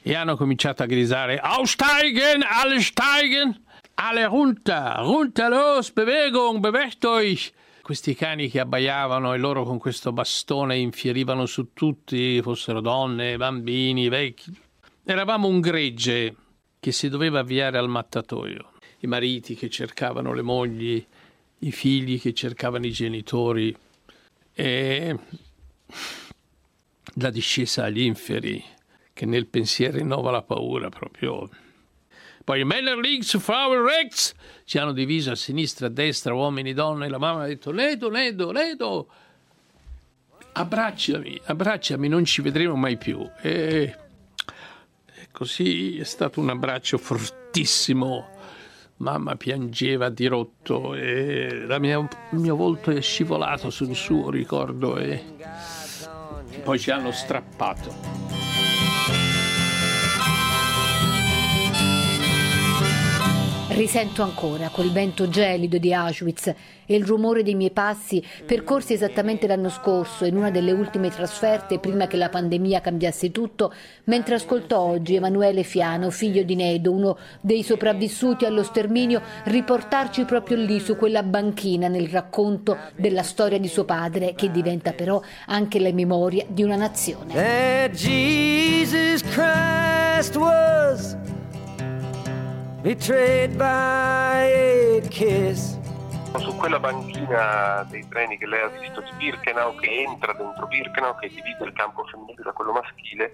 e 0.03 0.15
hanno 0.15 0.37
cominciato 0.37 0.83
a 0.83 0.87
gridare 0.87 1.39
Aussteigen, 1.39 2.43
alle 2.47 2.81
steigen, 2.81 3.65
alle 3.95 4.27
runter, 4.27 4.97
runter 5.01 5.51
los, 5.51 5.93
Bewegung, 5.93 6.61
bewegt 6.61 7.05
euch. 7.05 7.53
Questi 7.83 8.15
cani 8.15 8.49
che 8.49 8.61
abbaiavano 8.61 9.35
e 9.35 9.39
loro 9.39 9.65
con 9.65 9.79
questo 9.79 10.13
bastone 10.13 10.77
infierivano 10.79 11.45
su 11.45 11.73
tutti, 11.73 12.41
fossero 12.41 12.81
donne, 12.81 13.37
bambini, 13.37 14.09
vecchi. 14.09 14.57
Eravamo 15.05 15.49
un 15.49 15.61
gregge 15.61 16.35
che 16.79 16.93
si 16.93 17.09
doveva 17.09 17.41
avviare 17.41 17.79
al 17.79 17.89
mattatoio. 17.89 18.73
I 19.01 19.07
mariti 19.07 19.55
che 19.55 19.69
cercavano 19.69 20.33
le 20.33 20.43
mogli, 20.43 21.05
i 21.61 21.73
figli 21.73 22.21
che 22.21 22.33
cercavano 22.33 22.87
i 22.87 22.93
genitori 22.93 23.75
e 24.53 25.19
la 27.15 27.31
discesa 27.31 27.85
agli 27.85 28.03
inferi 28.03 28.63
che 29.13 29.27
nel 29.27 29.47
pensiero 29.47 29.99
rinnova 29.99 30.31
la 30.31 30.43
paura 30.43 30.89
proprio. 30.89 31.49
Poi 32.43 32.65
Männer 32.65 32.97
links, 32.97 33.39
Frauen 33.39 33.85
rechts, 33.85 34.35
ci 34.65 34.79
hanno 34.79 34.93
diviso 34.93 35.31
a 35.31 35.37
sinistra, 35.37 35.87
a 35.87 35.91
destra, 35.91 36.33
uomini, 36.33 36.73
donne, 36.73 37.09
la 37.09 37.19
mamma 37.19 37.43
ha 37.43 37.47
detto 37.47 37.71
Ledo, 37.71 38.09
Ledo, 38.09 38.51
Ledo, 38.51 39.09
abbracciami, 40.53 41.41
abbracciami, 41.45 42.09
non 42.09 42.25
ci 42.25 42.41
vedremo 42.41 42.77
mai 42.77 42.97
più. 42.97 43.29
E, 43.43 43.97
e 45.15 45.29
così 45.31 45.99
è 45.99 46.05
stato 46.05 46.41
un 46.41 46.49
abbraccio 46.49 46.97
fortissimo. 46.99 48.39
Mamma 49.01 49.35
piangeva 49.35 50.11
di 50.11 50.27
rotto 50.27 50.95
e 50.95 51.65
mia, 51.79 51.99
il 52.33 52.39
mio 52.39 52.55
volto 52.55 52.91
è 52.91 53.01
scivolato 53.01 53.71
sul 53.71 53.95
suo 53.95 54.29
ricordo 54.29 54.99
e 54.99 55.25
poi 56.63 56.79
ci 56.79 56.91
hanno 56.91 57.11
strappato. 57.11 58.30
Risento 63.71 64.23
ancora 64.23 64.69
quel 64.69 64.91
vento 64.91 65.29
gelido 65.29 65.79
di 65.79 65.95
Auschwitz 65.95 66.49
e 66.49 66.97
il 66.97 67.05
rumore 67.05 67.45
dei 67.45 67.55
miei 67.55 67.71
passi 67.71 68.23
percorsi 68.45 68.95
esattamente 68.95 69.47
l'anno 69.47 69.69
scorso 69.69 70.25
in 70.25 70.37
una 70.37 70.51
delle 70.51 70.73
ultime 70.73 71.09
trasferte 71.09 71.79
prima 71.79 72.09
che 72.09 72.17
la 72.17 72.29
pandemia 72.29 72.81
cambiasse 72.81 73.31
tutto, 73.31 73.73
mentre 74.05 74.35
ascolto 74.35 74.77
oggi 74.77 75.15
Emanuele 75.15 75.63
Fiano, 75.63 76.11
figlio 76.11 76.43
di 76.43 76.57
Nedo, 76.57 76.91
uno 76.91 77.17
dei 77.41 77.63
sopravvissuti 77.63 78.45
allo 78.45 78.65
sterminio, 78.65 79.23
riportarci 79.45 80.25
proprio 80.25 80.57
lì 80.57 80.81
su 80.81 80.97
quella 80.97 81.23
banchina 81.23 81.87
nel 81.87 82.09
racconto 82.09 82.77
della 82.97 83.23
storia 83.23 83.59
di 83.59 83.69
suo 83.69 83.85
padre 83.85 84.35
che 84.35 84.51
diventa 84.51 84.93
però 84.93 85.23
anche 85.47 85.79
la 85.79 85.93
memoria 85.93 86.45
di 86.49 86.65
una 86.65 86.77
nazione. 86.77 87.35
That 87.35 87.93
Jesus 87.93 89.23
Christ 89.23 90.35
was 90.35 91.17
betrayed 92.83 93.57
by 93.57 94.99
a 94.99 95.01
kiss. 95.09 95.79
Su 96.39 96.55
quella 96.57 96.79
banchina 96.79 97.85
dei 97.91 98.07
treni 98.09 98.39
che 98.39 98.47
lei 98.47 98.63
ha 98.63 98.69
visto 98.69 99.01
di 99.01 99.11
Birkenau, 99.17 99.75
che 99.77 100.03
entra 100.03 100.33
dentro 100.33 100.67
Birkenau, 100.67 101.19
che 101.19 101.29
divide 101.29 101.65
il 101.65 101.73
campo 101.73 102.05
femminile 102.05 102.43
da 102.43 102.53
quello 102.53 102.73
maschile, 102.73 103.33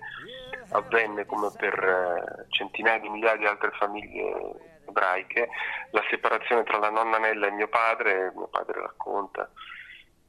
avvenne 0.70 1.26
come 1.26 1.50
per 1.56 1.74
eh, 1.74 2.46
centinaia 2.48 2.98
di 2.98 3.08
migliaia 3.08 3.36
di 3.36 3.46
altre 3.46 3.70
famiglie 3.78 4.80
ebraiche 4.88 5.48
la 5.90 6.02
separazione 6.10 6.64
tra 6.64 6.78
la 6.78 6.90
nonna 6.90 7.18
Nella 7.18 7.46
e 7.46 7.50
mio 7.52 7.68
padre, 7.68 8.32
mio 8.34 8.48
padre 8.48 8.80
racconta 8.80 9.48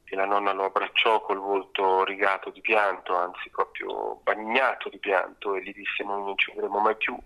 che 0.04 0.14
la 0.14 0.24
nonna 0.24 0.52
lo 0.52 0.64
abbracciò 0.64 1.20
col 1.22 1.38
volto 1.38 2.04
rigato 2.04 2.50
di 2.50 2.60
pianto, 2.60 3.16
anzi 3.16 3.50
proprio 3.50 4.20
bagnato 4.22 4.88
di 4.88 4.98
pianto 4.98 5.54
e 5.54 5.62
gli 5.62 5.72
disse 5.72 6.02
noi 6.04 6.22
non 6.22 6.38
ci 6.38 6.52
vedremo 6.54 6.78
mai 6.78 6.96
più, 6.96 7.18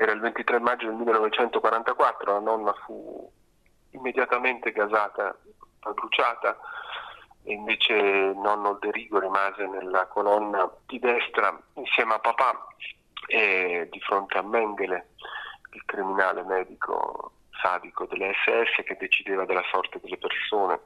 era 0.00 0.12
il 0.12 0.20
23 0.20 0.60
maggio 0.60 0.86
del 0.86 0.94
1944, 0.94 2.32
la 2.32 2.38
nonna 2.38 2.72
fu 2.86 3.30
immediatamente 3.90 4.72
gasata, 4.72 5.36
bruciata 5.92 6.56
e 7.42 7.52
invece 7.52 8.32
nonno 8.34 8.78
Derigo 8.80 9.18
rimase 9.18 9.66
nella 9.66 10.06
colonna 10.06 10.70
di 10.86 10.98
destra 10.98 11.54
insieme 11.74 12.14
a 12.14 12.18
papà 12.18 12.66
e 13.26 13.88
di 13.90 14.00
fronte 14.00 14.38
a 14.38 14.42
Mengele, 14.42 15.10
il 15.72 15.82
criminale 15.84 16.44
medico 16.44 17.32
sadico 17.60 18.06
delle 18.06 18.32
SS 18.32 18.82
che 18.82 18.96
decideva 18.98 19.44
della 19.44 19.64
sorte 19.70 20.00
delle 20.00 20.16
persone. 20.16 20.80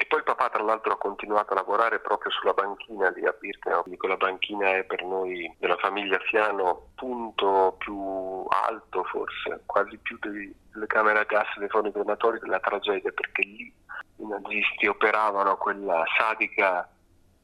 E 0.00 0.06
poi 0.06 0.22
papà 0.22 0.48
tra 0.48 0.62
l'altro 0.62 0.94
ha 0.94 0.96
continuato 0.96 1.52
a 1.52 1.56
lavorare 1.56 2.00
proprio 2.00 2.30
sulla 2.32 2.54
banchina 2.54 3.10
di 3.10 3.26
a 3.26 3.36
Birkenau, 3.38 3.84
quella 3.98 4.16
banchina 4.16 4.76
è 4.76 4.84
per 4.84 5.04
noi 5.04 5.54
della 5.58 5.76
famiglia 5.76 6.18
Fiano 6.20 6.86
punto 6.94 7.74
più 7.76 8.46
alto 8.48 9.04
forse, 9.04 9.60
quasi 9.66 9.98
più 9.98 10.18
delle 10.18 10.86
camere 10.86 11.18
a 11.18 11.24
gas 11.24 11.48
dei 11.58 11.68
forni 11.68 11.92
crematori 11.92 12.38
della 12.38 12.60
tragedia, 12.60 13.12
perché 13.12 13.42
lì 13.42 13.70
i 14.16 14.26
nazisti 14.26 14.86
operavano 14.86 15.58
quella 15.58 16.02
sadica 16.16 16.88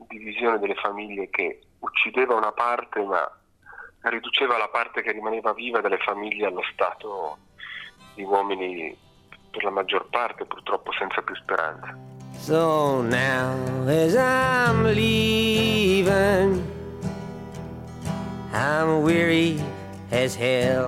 divisione 0.09 0.59
delle 0.59 0.77
famiglie 0.77 1.29
che 1.29 1.61
uccideva 1.81 2.37
una 2.37 2.53
parte 2.53 3.03
ma 3.05 3.31
riduceva 4.05 4.57
la 4.57 4.69
parte 4.69 5.03
che 5.03 5.13
rimaneva 5.13 5.53
viva 5.53 5.83
delle 5.83 5.99
famiglie 5.99 6.47
allo 6.47 6.63
stato 6.73 7.37
di 8.15 8.23
uomini 8.23 8.97
per 9.51 9.63
la 9.63 9.71
maggior 9.71 10.09
parte 10.09 10.47
purtroppo 10.47 10.91
senza 10.93 11.21
più 11.21 11.35
speranza. 11.35 12.16
So 12.41 13.03
now 13.03 13.57
as 13.89 14.17
I'm 14.17 14.85
leaving, 14.95 16.63
I'm 18.53 19.03
weary 19.03 19.61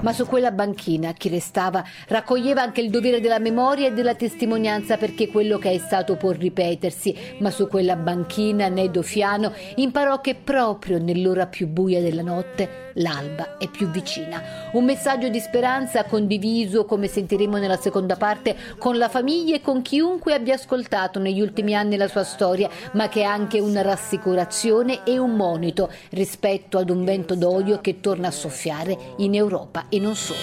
ma 0.01 0.13
su 0.13 0.27
quella 0.27 0.53
banchina 0.53 1.13
chi 1.13 1.29
restava 1.29 1.85
raccoglieva 2.07 2.63
anche 2.63 2.81
il 2.81 2.89
dovere 2.89 3.21
della 3.21 3.41
memoria 3.41 3.89
e 3.89 3.93
della 3.93 4.15
testimonianza 4.15 4.97
perché 4.97 5.29
quello 5.29 5.59
che 5.59 5.73
è 5.73 5.79
stato 5.79 6.17
può 6.17 6.31
ripetersi, 6.31 7.15
ma 7.41 7.51
su 7.51 7.67
quella 7.67 7.97
banchina 7.97 8.69
Nedo 8.69 9.03
Fiano 9.03 9.53
imparò 9.75 10.21
che 10.21 10.37
proprio 10.37 10.99
nell'ora 10.99 11.47
più 11.47 11.67
buia 11.67 12.01
della 12.01 12.23
notte 12.23 12.88
l'alba 12.99 13.59
è 13.59 13.69
più 13.69 13.89
vicina. 13.89 14.71
Un 14.73 14.85
messaggio 14.85 15.29
di 15.29 15.41
speranza 15.41 16.05
condiviso, 16.05 16.85
come 16.85 17.09
sentiremo 17.09 17.57
nella 17.57 17.77
seconda 17.77 18.17
parte, 18.17 18.57
con 18.79 18.97
la 18.97 19.09
famiglia 19.09 19.57
e 19.57 19.61
con 19.61 19.83
chiunque 19.83 20.35
abbia 20.35 20.55
ascoltato 20.55 21.19
negli 21.19 21.41
ultimi 21.41 21.75
anni 21.75 21.97
la 21.97 22.09
sua 22.09 22.25
storia, 22.25 22.69
ma 22.93 23.09
che 23.09 23.21
è 23.21 23.25
anche 23.25 23.59
una 23.61 23.83
rassicurazione 23.83 25.05
e 25.05 25.19
un 25.19 25.35
monito 25.35 25.91
rispetto 26.11 26.79
ad 26.79 26.91
un 26.91 27.05
vento 27.05 27.35
d'odio 27.35 27.81
che 27.81 28.01
torna 28.01 28.29
a 28.29 28.33
soffiare 28.33 28.97
in 29.19 29.35
Europa 29.35 29.87
e 29.89 29.99
non 29.99 30.15
solo. 30.15 30.37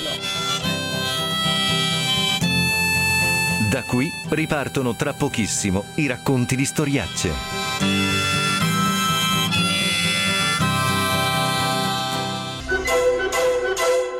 Da 3.70 3.84
qui 3.84 4.10
ripartono 4.30 4.96
tra 4.96 5.12
pochissimo 5.12 5.84
i 5.96 6.08
racconti 6.08 6.56
di 6.56 6.64
storiacce. 6.64 7.65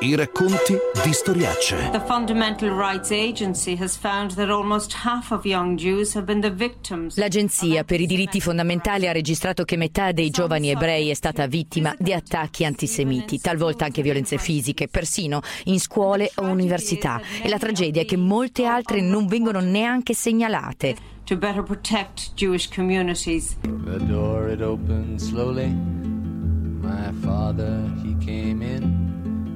I 0.06 0.14
racconti 0.14 0.78
di 1.04 1.14
storiacce. 1.14 1.90
The 1.92 2.04
Fundamental 2.06 2.70
Rights 2.70 3.10
Agency 3.10 3.76
has 3.82 3.98
found 3.98 4.36
that 4.36 4.52
almost 4.52 4.94
half 5.04 5.32
of 5.32 5.46
young 5.46 5.76
Jews 5.76 6.16
have 6.16 6.28
been 6.28 6.42
the 6.42 6.52
victims. 6.52 7.18
L'Agenzia 7.18 7.84
per 7.84 8.00
i 8.00 8.06
diritti 8.06 8.40
fondamentali 8.40 9.08
ha 9.08 9.12
registrato 9.12 9.64
che 9.64 9.78
metà 9.78 10.12
dei 10.12 10.30
giovani 10.30 10.70
ebrei 10.70 11.10
è 11.10 11.16
stata 11.16 11.48
vittima 11.48 11.96
di 11.98 12.14
attacchi 12.14 12.66
antisemiti, 12.66 13.40
talvolta 13.40 13.86
anche 13.86 14.04
violenze 14.04 14.38
fisiche, 14.38 14.88
persino 14.88 15.42
in 15.64 15.80
scuole 15.80 16.30
o 16.36 16.44
università. 16.44 17.20
E 17.42 17.50
la 17.50 17.58
tragedia 17.58 18.04
è 18.04 18.06
che 18.06 18.16
molte 18.16 18.66
altre 18.66 19.02
non 19.02 19.26
vengono 19.26 19.60
neanche 19.60 20.14
segnalate. 20.14 20.96
To 21.24 21.36
better 21.36 21.64
protect 21.64 22.36
Jewish 22.36 22.70
communities. 22.70 23.58
The 23.62 23.98
door 24.06 24.52
it 24.52 24.62
opened 24.62 25.20
slowly. 25.20 25.74
My 25.74 27.12
father 27.24 27.92
he 28.04 28.16
came 28.24 28.62
in. 28.62 29.05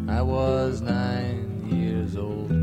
I 0.09 0.23
was 0.23 0.81
nine 0.81 1.67
years 1.69 2.17
old. 2.17 2.58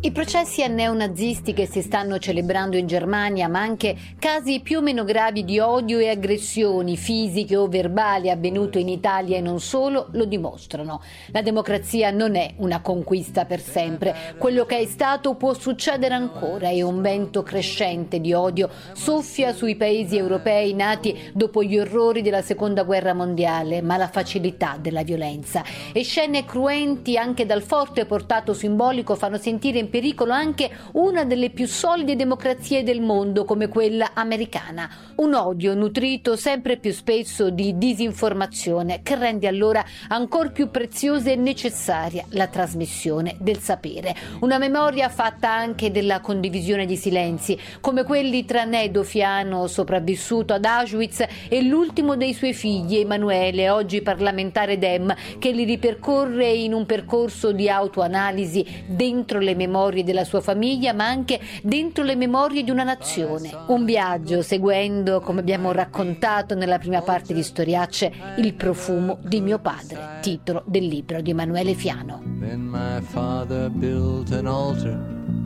I 0.00 0.12
processi 0.12 0.62
a 0.62 0.68
neonazisti 0.68 1.52
che 1.52 1.66
si 1.66 1.82
stanno 1.82 2.18
celebrando 2.18 2.76
in 2.76 2.86
Germania, 2.86 3.48
ma 3.48 3.62
anche 3.62 3.96
casi 4.20 4.60
più 4.60 4.78
o 4.78 4.80
meno 4.80 5.02
gravi 5.02 5.44
di 5.44 5.58
odio 5.58 5.98
e 5.98 6.08
aggressioni 6.08 6.96
fisiche 6.96 7.56
o 7.56 7.66
verbali 7.66 8.30
avvenute 8.30 8.78
in 8.78 8.88
Italia 8.88 9.36
e 9.36 9.40
non 9.40 9.58
solo, 9.58 10.06
lo 10.12 10.24
dimostrano. 10.24 11.02
La 11.32 11.42
democrazia 11.42 12.12
non 12.12 12.36
è 12.36 12.54
una 12.58 12.80
conquista 12.80 13.44
per 13.44 13.60
sempre. 13.60 14.36
Quello 14.38 14.64
che 14.66 14.78
è 14.78 14.86
stato 14.86 15.34
può 15.34 15.52
succedere 15.52 16.14
ancora 16.14 16.68
e 16.68 16.80
un 16.80 17.02
vento 17.02 17.42
crescente 17.42 18.20
di 18.20 18.32
odio 18.32 18.70
soffia 18.92 19.52
sui 19.52 19.74
paesi 19.74 20.16
europei 20.16 20.74
nati 20.74 21.32
dopo 21.34 21.64
gli 21.64 21.76
orrori 21.76 22.22
della 22.22 22.42
Seconda 22.42 22.84
Guerra 22.84 23.14
Mondiale, 23.14 23.82
ma 23.82 23.96
la 23.96 24.08
facilità 24.08 24.78
della 24.80 25.02
violenza. 25.02 25.64
E 25.92 26.04
scene 26.04 26.44
cruenti 26.44 27.16
anche 27.18 27.46
dal 27.46 27.62
forte 27.62 28.06
portato 28.06 28.54
simbolico 28.54 29.16
fanno 29.16 29.38
sentire 29.38 29.80
in 29.80 29.86
pericolo 29.88 30.32
anche 30.32 30.70
una 30.92 31.24
delle 31.24 31.50
più 31.50 31.66
solide 31.66 32.16
democrazie 32.16 32.82
del 32.82 33.00
mondo 33.00 33.44
come 33.44 33.68
quella 33.68 34.10
americana. 34.14 34.88
Un 35.16 35.34
odio 35.34 35.74
nutrito 35.74 36.36
sempre 36.36 36.76
più 36.76 36.92
spesso 36.92 37.50
di 37.50 37.78
disinformazione 37.78 39.00
che 39.02 39.16
rende 39.16 39.48
allora 39.48 39.84
ancora 40.08 40.50
più 40.50 40.70
preziosa 40.70 41.30
e 41.30 41.36
necessaria 41.36 42.24
la 42.30 42.46
trasmissione 42.46 43.36
del 43.38 43.58
sapere. 43.58 44.14
Una 44.40 44.58
memoria 44.58 45.08
fatta 45.08 45.50
anche 45.50 45.90
della 45.90 46.20
condivisione 46.20 46.86
di 46.86 46.96
silenzi, 46.96 47.58
come 47.80 48.04
quelli 48.04 48.44
tra 48.44 48.64
Nedo 48.64 49.02
Fiano, 49.02 49.66
sopravvissuto 49.66 50.52
ad 50.52 50.64
Auschwitz, 50.64 51.24
e 51.48 51.62
l'ultimo 51.62 52.16
dei 52.16 52.34
suoi 52.34 52.52
figli, 52.52 52.96
Emanuele, 52.96 53.70
oggi 53.70 54.02
parlamentare 54.02 54.78
Dem, 54.78 55.14
che 55.38 55.50
li 55.50 55.64
ripercorre 55.64 56.50
in 56.50 56.74
un 56.74 56.84
percorso 56.84 57.52
di 57.52 57.68
autoanalisi 57.68 58.84
dentro 58.86 59.38
le 59.38 59.54
memorie 59.54 59.76
memorie 59.78 60.02
della 60.02 60.24
sua 60.24 60.40
famiglia, 60.40 60.92
ma 60.92 61.06
anche 61.06 61.38
dentro 61.62 62.02
le 62.02 62.16
memorie 62.16 62.64
di 62.64 62.70
una 62.70 62.82
nazione. 62.82 63.50
Un 63.68 63.84
viaggio 63.84 64.42
seguendo, 64.42 65.20
come 65.20 65.40
abbiamo 65.40 65.70
raccontato 65.70 66.54
nella 66.54 66.78
prima 66.78 67.00
parte 67.00 67.32
di 67.32 67.42
Storiacce, 67.42 68.12
il 68.38 68.54
profumo 68.54 69.18
di 69.22 69.40
mio 69.40 69.60
padre, 69.60 70.18
titolo 70.20 70.62
del 70.66 70.86
libro 70.86 71.20
di 71.20 71.30
Emanuele 71.30 71.74
Fiano. 71.74 72.22
Then 72.40 72.68
my 72.68 73.00
father 73.00 73.70
built 73.70 74.32
an 74.32 74.46
altar. 74.46 74.98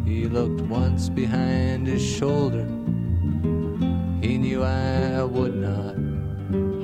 He 0.05 0.27
looked 0.29 0.63
once 0.69 1.11
behind 1.11 1.87
his 1.87 2.03
shoulder. 2.03 2.67
He 4.21 4.39
knew 4.39 4.63
I 4.63 5.23
would 5.23 5.55
not 5.55 5.97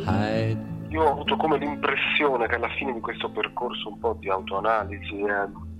hide. 0.05 0.67
Io 0.88 1.02
ho 1.02 1.12
avuto 1.12 1.37
come 1.37 1.59
l'impressione 1.59 2.47
che 2.47 2.55
alla 2.55 2.69
fine 2.78 2.93
di 2.93 3.00
questo 3.00 3.31
percorso 3.31 3.88
un 3.90 3.99
po' 3.99 4.17
di 4.19 4.28
autoanalisi 4.28 5.21
eh, 5.21 5.76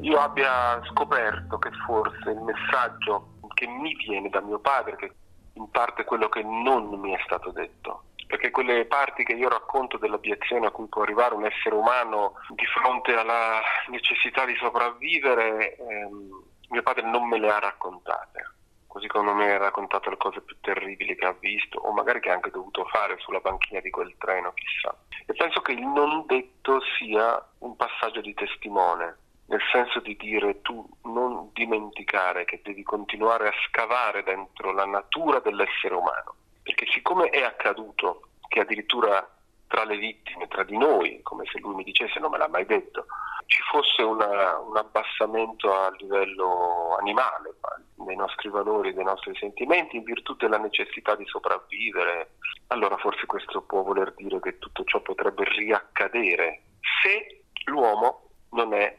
io 0.00 0.18
abbia 0.20 0.80
scoperto 0.90 1.58
che 1.58 1.70
forse 1.84 2.30
il 2.30 2.40
messaggio 2.40 3.36
che 3.54 3.66
mi 3.66 3.94
viene 3.96 4.28
da 4.28 4.40
mio 4.40 4.60
padre, 4.60 4.96
che 4.96 5.12
in 5.54 5.70
parte 5.70 6.02
è 6.02 6.04
quello 6.04 6.28
che 6.28 6.42
non 6.42 6.88
mi 7.00 7.12
è 7.12 7.20
stato 7.24 7.50
detto, 7.50 8.04
perché 8.26 8.50
quelle 8.50 8.84
parti 8.84 9.24
che 9.24 9.32
io 9.32 9.48
racconto 9.48 9.96
dell'abiezione 9.96 10.66
a 10.66 10.70
cui 10.70 10.86
può 10.86 11.02
arrivare 11.02 11.34
un 11.34 11.44
essere 11.44 11.74
umano 11.74 12.34
di 12.50 12.64
fronte 12.66 13.14
alla 13.16 13.60
necessità 13.88 14.44
di 14.44 14.54
sopravvivere, 14.54 15.76
ehm, 15.76 16.42
mio 16.68 16.82
padre 16.82 17.02
non 17.02 17.26
me 17.26 17.38
le 17.40 17.50
ha 17.50 17.58
raccontate, 17.58 18.52
così 18.86 19.08
come 19.08 19.32
mi 19.32 19.44
ha 19.44 19.58
raccontato 19.58 20.10
le 20.10 20.16
cose 20.16 20.40
più 20.42 20.56
terribili 20.60 21.16
che 21.16 21.26
ha 21.26 21.34
visto 21.40 21.78
o 21.78 21.92
magari 21.92 22.20
che 22.20 22.30
ha 22.30 22.34
anche 22.34 22.50
dovuto 22.50 22.84
fare 22.84 23.16
sulla 23.18 23.40
banchina 23.40 23.80
di 23.80 23.90
quel 23.90 24.14
treno, 24.18 24.52
chissà. 24.54 24.94
E 25.26 25.32
penso 25.32 25.60
che 25.60 25.72
il 25.72 25.84
non 25.84 26.24
detto 26.26 26.80
sia 26.96 27.44
un 27.58 27.74
passaggio 27.74 28.20
di 28.20 28.34
testimone 28.34 29.26
nel 29.48 29.60
senso 29.72 30.00
di 30.00 30.16
dire 30.16 30.60
tu 30.60 30.86
non 31.04 31.50
dimenticare 31.52 32.44
che 32.44 32.60
devi 32.62 32.82
continuare 32.82 33.48
a 33.48 33.54
scavare 33.66 34.22
dentro 34.22 34.72
la 34.72 34.84
natura 34.84 35.40
dell'essere 35.40 35.94
umano, 35.94 36.34
perché 36.62 36.86
siccome 36.92 37.30
è 37.30 37.42
accaduto 37.42 38.28
che 38.48 38.60
addirittura 38.60 39.26
tra 39.66 39.84
le 39.84 39.96
vittime, 39.96 40.48
tra 40.48 40.64
di 40.64 40.76
noi, 40.76 41.20
come 41.22 41.44
se 41.50 41.60
lui 41.60 41.74
mi 41.74 41.84
dicesse 41.84 42.18
non 42.18 42.30
me 42.30 42.38
l'ha 42.38 42.48
mai 42.48 42.66
detto, 42.66 43.06
ci 43.46 43.62
fosse 43.70 44.02
una, 44.02 44.58
un 44.58 44.76
abbassamento 44.76 45.72
a 45.72 45.90
livello 45.98 46.96
animale 46.98 47.54
dei 47.94 48.16
nostri 48.16 48.50
valori, 48.50 48.92
dei 48.92 49.04
nostri 49.04 49.34
sentimenti 49.36 49.96
in 49.96 50.02
virtù 50.02 50.34
della 50.34 50.58
necessità 50.58 51.14
di 51.14 51.24
sopravvivere, 51.26 52.32
allora 52.68 52.96
forse 52.98 53.24
questo 53.26 53.62
può 53.62 53.82
voler 53.82 54.12
dire 54.14 54.40
che 54.40 54.58
tutto 54.58 54.84
ciò 54.84 55.00
potrebbe 55.00 55.44
riaccadere 55.44 56.62
se 57.02 57.44
l'uomo 57.64 58.30
non 58.50 58.74
è 58.74 58.97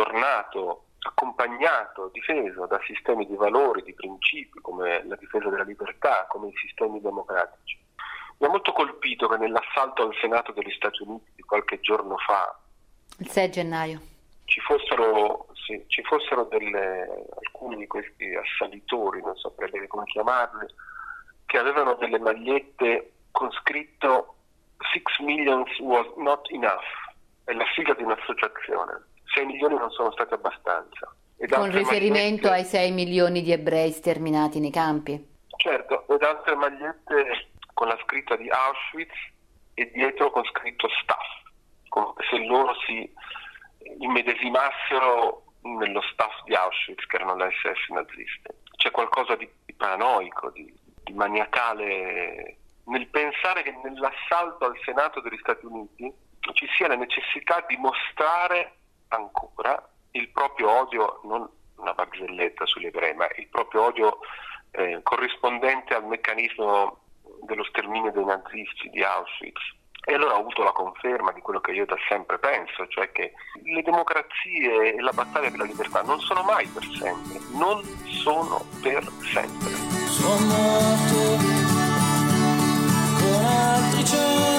contornato, 0.00 0.84
accompagnato, 1.00 2.10
difeso 2.12 2.66
da 2.66 2.80
sistemi 2.86 3.26
di 3.26 3.36
valori, 3.36 3.82
di 3.82 3.94
principi 3.94 4.60
come 4.60 5.04
la 5.06 5.16
difesa 5.16 5.48
della 5.48 5.64
libertà, 5.64 6.26
come 6.28 6.48
i 6.48 6.56
sistemi 6.56 7.00
democratici. 7.00 7.78
Mi 8.38 8.46
ha 8.46 8.50
molto 8.50 8.72
colpito 8.72 9.28
che 9.28 9.36
nell'assalto 9.36 10.02
al 10.02 10.16
Senato 10.20 10.52
degli 10.52 10.72
Stati 10.72 11.02
Uniti 11.02 11.30
di 11.36 11.42
qualche 11.42 11.80
giorno 11.80 12.16
fa, 12.16 12.58
il 13.18 13.28
6 13.28 13.50
gennaio, 13.50 14.00
ci 14.44 14.60
fossero, 14.60 15.48
sì, 15.52 15.84
ci 15.88 16.02
fossero 16.02 16.44
delle, 16.44 17.26
alcuni 17.36 17.76
di 17.76 17.86
questi 17.86 18.34
assalitori, 18.34 19.20
non 19.20 19.36
saprei 19.36 19.70
bene 19.70 19.86
come 19.86 20.04
chiamarli, 20.04 20.66
che 21.44 21.58
avevano 21.58 21.94
delle 21.94 22.18
magliette 22.18 23.12
con 23.30 23.50
scritto 23.50 24.36
6 24.92 25.26
million 25.26 25.64
was 25.80 26.06
not 26.16 26.50
enough, 26.50 26.80
è 27.44 27.52
la 27.52 27.64
sigla 27.74 27.92
di 27.92 28.02
un'associazione. 28.02 29.08
6 29.34 29.46
milioni 29.46 29.76
non 29.76 29.90
sono 29.90 30.12
stati 30.12 30.34
abbastanza. 30.34 31.14
Con 31.48 31.70
riferimento 31.70 32.48
magliette... 32.48 32.48
ai 32.48 32.64
6 32.64 32.90
milioni 32.92 33.42
di 33.42 33.52
ebrei 33.52 33.90
sterminati 33.92 34.60
nei 34.60 34.70
campi? 34.70 35.28
Certo, 35.56 36.06
ed 36.08 36.22
altre 36.22 36.54
magliette 36.54 37.48
con 37.74 37.88
la 37.88 37.98
scritta 38.04 38.36
di 38.36 38.48
Auschwitz 38.48 39.14
e 39.74 39.90
dietro 39.92 40.30
con 40.30 40.44
scritto 40.44 40.88
staff, 41.02 41.26
come 41.88 42.12
se 42.28 42.44
loro 42.44 42.74
si 42.86 43.10
immedesimassero 43.98 45.44
nello 45.62 46.02
staff 46.12 46.42
di 46.44 46.54
Auschwitz, 46.54 47.06
che 47.06 47.16
erano 47.16 47.36
le 47.36 47.50
SS 47.50 47.88
naziste. 47.90 48.56
C'è 48.76 48.90
qualcosa 48.90 49.36
di 49.36 49.48
paranoico, 49.76 50.50
di, 50.50 50.72
di 51.04 51.12
maniacale 51.14 52.58
nel 52.84 53.06
pensare 53.06 53.62
che 53.62 53.72
nell'assalto 53.82 54.64
al 54.66 54.78
Senato 54.84 55.20
degli 55.20 55.38
Stati 55.38 55.64
Uniti 55.64 56.12
ci 56.52 56.66
sia 56.76 56.88
la 56.88 56.96
necessità 56.96 57.64
di 57.68 57.76
mostrare 57.76 58.79
ancora 59.10 59.88
il 60.12 60.28
proprio 60.30 60.70
odio, 60.70 61.20
non 61.24 61.48
una 61.76 61.92
barzelletta 61.94 62.66
sugli 62.66 62.86
ebrei, 62.86 63.14
ma 63.14 63.26
il 63.36 63.48
proprio 63.48 63.84
odio 63.84 64.18
eh, 64.72 65.00
corrispondente 65.02 65.94
al 65.94 66.04
meccanismo 66.04 66.98
dello 67.42 67.64
sterminio 67.64 68.10
dei 68.12 68.24
nazisti 68.24 68.90
di 68.90 69.02
Auschwitz. 69.02 69.78
E 70.02 70.14
allora 70.14 70.34
ho 70.34 70.40
avuto 70.40 70.62
la 70.62 70.72
conferma 70.72 71.30
di 71.32 71.42
quello 71.42 71.60
che 71.60 71.72
io 71.72 71.84
da 71.84 71.96
sempre 72.08 72.38
penso, 72.38 72.86
cioè 72.88 73.12
che 73.12 73.32
le 73.62 73.82
democrazie 73.82 74.94
e 74.94 75.00
la 75.00 75.12
battaglia 75.12 75.50
per 75.50 75.58
la 75.58 75.64
libertà 75.64 76.02
non 76.02 76.18
sono 76.20 76.42
mai 76.42 76.66
per 76.68 76.84
sempre, 76.84 77.38
non 77.52 77.82
sono 78.22 78.64
per 78.82 79.06
sempre. 79.22 79.70
Sono 80.08 80.46
morto 80.46 81.36
con 83.18 83.44
altri 83.44 84.04
cento, 84.06 84.49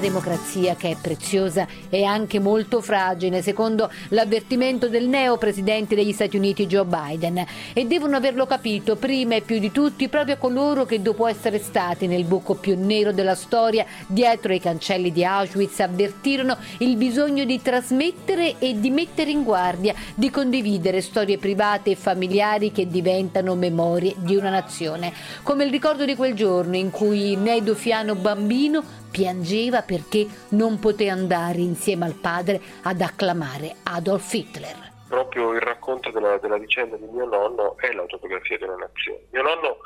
democrazia, 0.00 0.74
che 0.74 0.90
è 0.90 0.96
preziosa, 1.00 1.66
è 1.88 2.02
anche 2.02 2.40
molto 2.40 2.80
fragile, 2.80 3.42
secondo 3.42 3.90
l'avvertimento 4.08 4.88
del 4.88 5.06
neo 5.08 5.36
presidente 5.36 5.94
degli 5.94 6.12
Stati 6.12 6.36
Uniti 6.36 6.66
Joe 6.66 6.84
Biden. 6.84 7.44
E 7.72 7.86
devono 7.86 8.16
averlo 8.16 8.46
capito 8.46 8.96
prima 8.96 9.36
e 9.36 9.42
più 9.42 9.58
di 9.58 9.70
tutti 9.70 10.08
proprio 10.08 10.38
coloro 10.38 10.84
che 10.84 11.00
dopo 11.00 11.26
essere 11.26 11.58
stati 11.58 12.06
nel 12.06 12.24
buco 12.24 12.54
più 12.54 12.76
nero 12.76 13.12
della 13.12 13.34
storia, 13.34 13.86
dietro 14.06 14.52
i 14.52 14.60
cancelli 14.60 15.12
di 15.12 15.24
Auschwitz, 15.24 15.80
avvertirono 15.80 16.56
il 16.78 16.96
bisogno 16.96 17.44
di 17.44 17.60
trasmettere 17.62 18.58
e 18.58 18.80
di 18.80 18.90
mettere 18.90 19.30
in 19.30 19.44
guardia, 19.44 19.94
di 20.14 20.30
condividere 20.30 21.00
storie 21.00 21.38
private 21.38 21.90
e 21.90 21.96
familiari 21.96 22.72
che 22.72 22.88
diventano 22.88 23.54
memorie 23.54 24.14
di 24.16 24.36
una 24.36 24.50
nazione. 24.50 25.12
Come 25.42 25.64
il 25.64 25.70
ricordo 25.70 26.04
di 26.04 26.16
quel 26.16 26.34
giorno 26.34 26.76
in 26.76 26.90
cui 26.90 27.36
Nedo 27.36 27.74
Fiano 27.74 28.14
bambino 28.14 28.82
piangeva 29.10 29.82
perché 29.82 30.26
non 30.50 30.78
poté 30.78 31.08
andare 31.08 31.58
insieme 31.58 32.04
al 32.04 32.14
padre 32.14 32.60
ad 32.82 33.00
acclamare 33.00 33.76
Adolf 33.84 34.32
Hitler. 34.32 34.88
Proprio 35.08 35.52
il 35.52 35.60
racconto 35.60 36.10
della, 36.10 36.38
della 36.38 36.58
vicenda 36.58 36.96
di 36.96 37.06
mio 37.06 37.26
nonno 37.26 37.76
è 37.78 37.92
l'autografia 37.92 38.56
di 38.56 38.64
una 38.64 38.76
nazione. 38.76 39.26
Mio 39.32 39.42
nonno, 39.42 39.76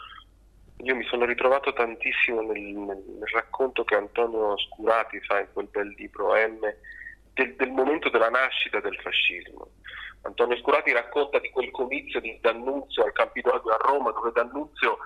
io 0.79 0.95
mi 0.95 1.05
sono 1.05 1.25
ritrovato 1.25 1.73
tantissimo 1.73 2.43
nel, 2.43 2.61
nel, 2.61 3.03
nel 3.07 3.29
racconto 3.33 3.85
che 3.85 3.95
Antonio 3.95 4.59
Scurati 4.59 5.19
fa 5.21 5.41
in 5.41 5.49
quel 5.53 5.69
bel 5.69 5.89
libro 5.97 6.35
M 6.35 6.61
del, 7.33 7.55
del 7.57 7.71
momento 7.71 8.11
della 8.11 8.29
nascita 8.29 8.81
del 8.81 8.99
fascismo. 9.01 9.71
Antonio 10.23 10.57
Scurati 10.59 10.93
racconta 10.93 11.39
di 11.39 11.51
quel 11.51 11.71
comizio 11.71 12.21
di 12.21 12.39
D'Annunzio 12.41 13.05
al 13.05 13.13
Campidoglio 13.13 13.71
a 13.71 13.79
Roma, 13.81 14.11
dove 14.11 14.33
D'Annunzio 14.33 14.99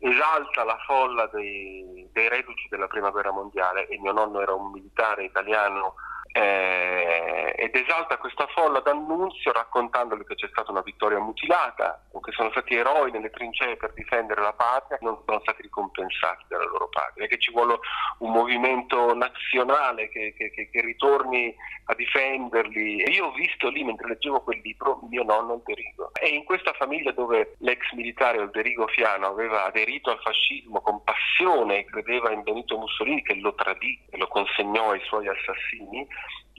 esalta 0.00 0.64
la 0.64 0.78
folla 0.86 1.28
dei, 1.32 2.08
dei 2.12 2.28
reduci 2.28 2.68
della 2.68 2.86
prima 2.88 3.10
guerra 3.10 3.30
mondiale 3.30 3.86
e 3.88 3.98
mio 3.98 4.12
nonno 4.12 4.40
era 4.40 4.54
un 4.54 4.70
militare 4.70 5.24
italiano 5.24 5.94
eh, 6.32 7.54
ed 7.56 7.74
esalta 7.74 8.16
questa 8.18 8.46
folla 8.54 8.80
d'annunzio 8.80 9.52
raccontandole 9.52 10.24
che 10.24 10.34
c'è 10.34 10.48
stata 10.48 10.70
una 10.70 10.82
vittoria 10.82 11.18
mutilata 11.18 12.06
o 12.12 12.20
che 12.20 12.32
sono 12.32 12.50
stati 12.50 12.74
eroi 12.74 13.10
nelle 13.10 13.30
trincee 13.30 13.76
per 13.76 13.92
difendere 13.92 14.40
la 14.40 14.52
patria 14.52 14.96
e 14.96 15.04
non 15.04 15.20
sono 15.26 15.40
stati 15.40 15.62
ricompensati 15.62 16.44
dalla 16.48 16.64
loro 16.64 16.88
patria, 16.88 17.26
che 17.26 17.38
ci 17.38 17.52
vuole 17.52 17.78
un 18.18 18.32
movimento 18.32 19.14
nazionale 19.14 20.08
che, 20.08 20.34
che, 20.36 20.50
che, 20.50 20.70
che 20.70 20.80
ritorni 20.80 21.54
a 21.84 21.94
difenderli. 21.94 23.02
E 23.02 23.10
io 23.10 23.26
ho 23.26 23.32
visto 23.32 23.68
lì 23.68 23.84
mentre 23.84 24.08
leggevo 24.08 24.40
quel 24.40 24.60
libro 24.62 25.00
mio 25.08 25.22
nonno 25.22 25.54
Alderigo 25.54 26.12
e 26.14 26.28
in 26.28 26.44
questa 26.44 26.72
famiglia 26.72 27.12
dove 27.12 27.56
l'ex 27.58 27.90
militare 27.92 28.38
Alderigo 28.38 28.86
Fiano 28.86 29.26
aveva 29.26 29.64
aderito 29.64 30.10
al 30.10 30.20
fascismo 30.20 30.80
con 30.80 31.02
passione 31.02 31.78
e 31.78 31.84
credeva 31.84 32.30
in 32.30 32.42
Benito 32.42 32.78
Mussolini 32.78 33.22
che 33.22 33.34
lo 33.34 33.54
tradì 33.54 33.98
e 34.10 34.16
lo 34.16 34.28
consegnò 34.28 34.90
ai 34.90 35.00
suoi 35.04 35.28
assassini 35.28 36.06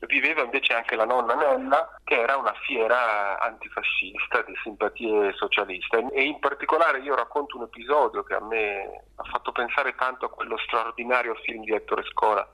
viveva 0.08 0.44
invece 0.44 0.74
anche 0.74 0.96
la 0.96 1.06
nonna 1.06 1.36
Nella 1.36 1.98
che 2.04 2.20
era 2.20 2.38
una 2.38 2.54
fiera 2.66 3.40
antifascista 3.40 4.42
di 4.42 4.54
simpatie 4.64 5.34
socialiste. 5.34 6.06
E 6.12 6.24
in 6.24 6.40
particolare 6.40 7.00
io 7.00 7.16
racconto 7.16 7.58
un 7.58 7.64
episodio 7.64 8.24
che 8.24 8.34
a 8.34 8.42
me 8.42 9.04
ha 9.16 9.24
fatto 9.24 9.52
pensare 9.52 9.96
tanto 9.96 10.26
a 10.26 10.30
quello 10.30 10.58
straordinario 10.58 11.36
film 11.44 11.64
di 11.64 11.74
Ettore 11.74 12.04
Scola 12.10 12.48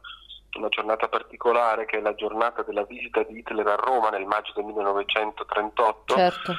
una 0.57 0.69
giornata 0.69 1.07
particolare 1.07 1.85
che 1.85 1.97
è 1.97 2.01
la 2.01 2.15
giornata 2.15 2.63
della 2.63 2.83
visita 2.83 3.21
di 3.23 3.37
Hitler 3.37 3.67
a 3.67 3.75
Roma 3.75 4.09
nel 4.09 4.25
maggio 4.25 4.53
del 4.55 4.65
1938 4.65 6.15
certo 6.15 6.55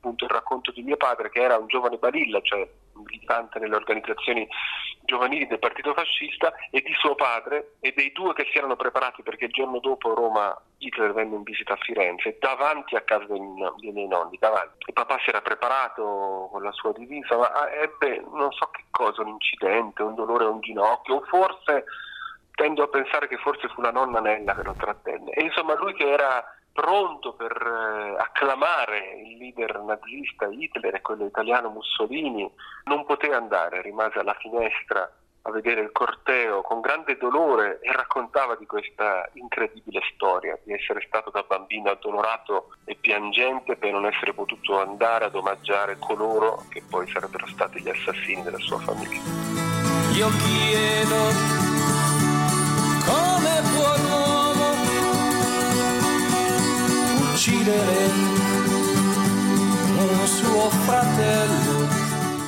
appunto 0.00 0.24
il 0.24 0.30
racconto 0.30 0.72
di 0.72 0.82
mio 0.82 0.96
padre 0.96 1.28
che 1.28 1.42
era 1.42 1.58
un 1.58 1.66
giovane 1.66 1.98
balilla, 1.98 2.40
cioè 2.40 2.66
militante 2.94 3.58
nelle 3.58 3.76
organizzazioni 3.76 4.48
giovanili 5.04 5.46
del 5.46 5.58
partito 5.58 5.92
fascista 5.94 6.52
e 6.70 6.80
di 6.80 6.92
suo 6.98 7.14
padre 7.14 7.74
e 7.80 7.92
dei 7.94 8.12
due 8.12 8.32
che 8.32 8.46
si 8.50 8.58
erano 8.58 8.76
preparati 8.76 9.22
perché 9.22 9.46
il 9.46 9.52
giorno 9.52 9.78
dopo 9.78 10.14
Roma 10.14 10.56
Hitler 10.78 11.12
venne 11.12 11.36
in 11.36 11.42
visita 11.42 11.74
a 11.74 11.78
Firenze 11.80 12.36
davanti 12.40 12.96
a 12.96 13.02
casa 13.02 13.26
dei, 13.26 13.40
dei 13.78 13.92
miei 13.92 14.08
nonni, 14.08 14.38
davanti. 14.38 14.86
Il 14.86 14.94
papà 14.94 15.18
si 15.22 15.28
era 15.28 15.42
preparato 15.42 16.48
con 16.50 16.62
la 16.62 16.72
sua 16.72 16.92
divisa 16.92 17.36
ma 17.36 17.70
ebbe 17.72 18.24
non 18.32 18.52
so 18.52 18.68
che 18.70 18.84
cosa, 18.90 19.22
un 19.22 19.28
incidente, 19.28 20.02
un 20.02 20.14
dolore 20.14 20.44
a 20.44 20.48
un 20.48 20.60
ginocchio 20.60 21.16
o 21.16 21.24
forse 21.24 21.84
tendo 22.54 22.82
a 22.82 22.88
pensare 22.88 23.28
che 23.28 23.38
forse 23.38 23.68
fu 23.68 23.80
la 23.80 23.90
nonna 23.90 24.20
Nella 24.20 24.54
che 24.54 24.62
lo 24.62 24.74
trattenne. 24.76 25.30
E 25.32 25.44
insomma 25.44 25.74
lui 25.74 25.94
che 25.94 26.08
era 26.08 26.44
pronto 26.72 27.34
per 27.34 27.52
eh, 27.52 28.20
acclamare 28.20 29.20
il 29.24 29.36
leader 29.38 29.80
nazista 29.80 30.46
Hitler 30.46 30.94
e 30.94 31.00
quello 31.00 31.26
italiano 31.26 31.70
Mussolini, 31.70 32.50
non 32.84 33.04
poté 33.04 33.32
andare, 33.32 33.82
rimase 33.82 34.18
alla 34.18 34.34
finestra 34.34 35.10
a 35.42 35.50
vedere 35.50 35.80
il 35.80 35.92
corteo 35.92 36.60
con 36.60 36.80
grande 36.80 37.16
dolore 37.16 37.78
e 37.80 37.90
raccontava 37.92 38.56
di 38.56 38.66
questa 38.66 39.28
incredibile 39.34 40.00
storia, 40.14 40.58
di 40.62 40.72
essere 40.72 41.02
stato 41.06 41.30
da 41.30 41.42
bambino 41.46 41.90
addolorato 41.90 42.74
e 42.84 42.94
piangente 42.94 43.76
per 43.76 43.92
non 43.92 44.06
essere 44.06 44.34
potuto 44.34 44.80
andare 44.80 45.24
ad 45.24 45.34
omaggiare 45.34 45.98
coloro 45.98 46.64
che 46.68 46.82
poi 46.88 47.08
sarebbero 47.08 47.46
stati 47.46 47.80
gli 47.80 47.88
assassini 47.88 48.42
della 48.42 48.58
sua 48.58 48.78
famiglia. 48.80 49.20
Io 50.12 50.28
chiedo 50.28 51.16
come 53.06 53.49
uccidere 57.40 58.10
un 59.96 60.26
suo 60.26 60.68
fratello? 60.68 61.88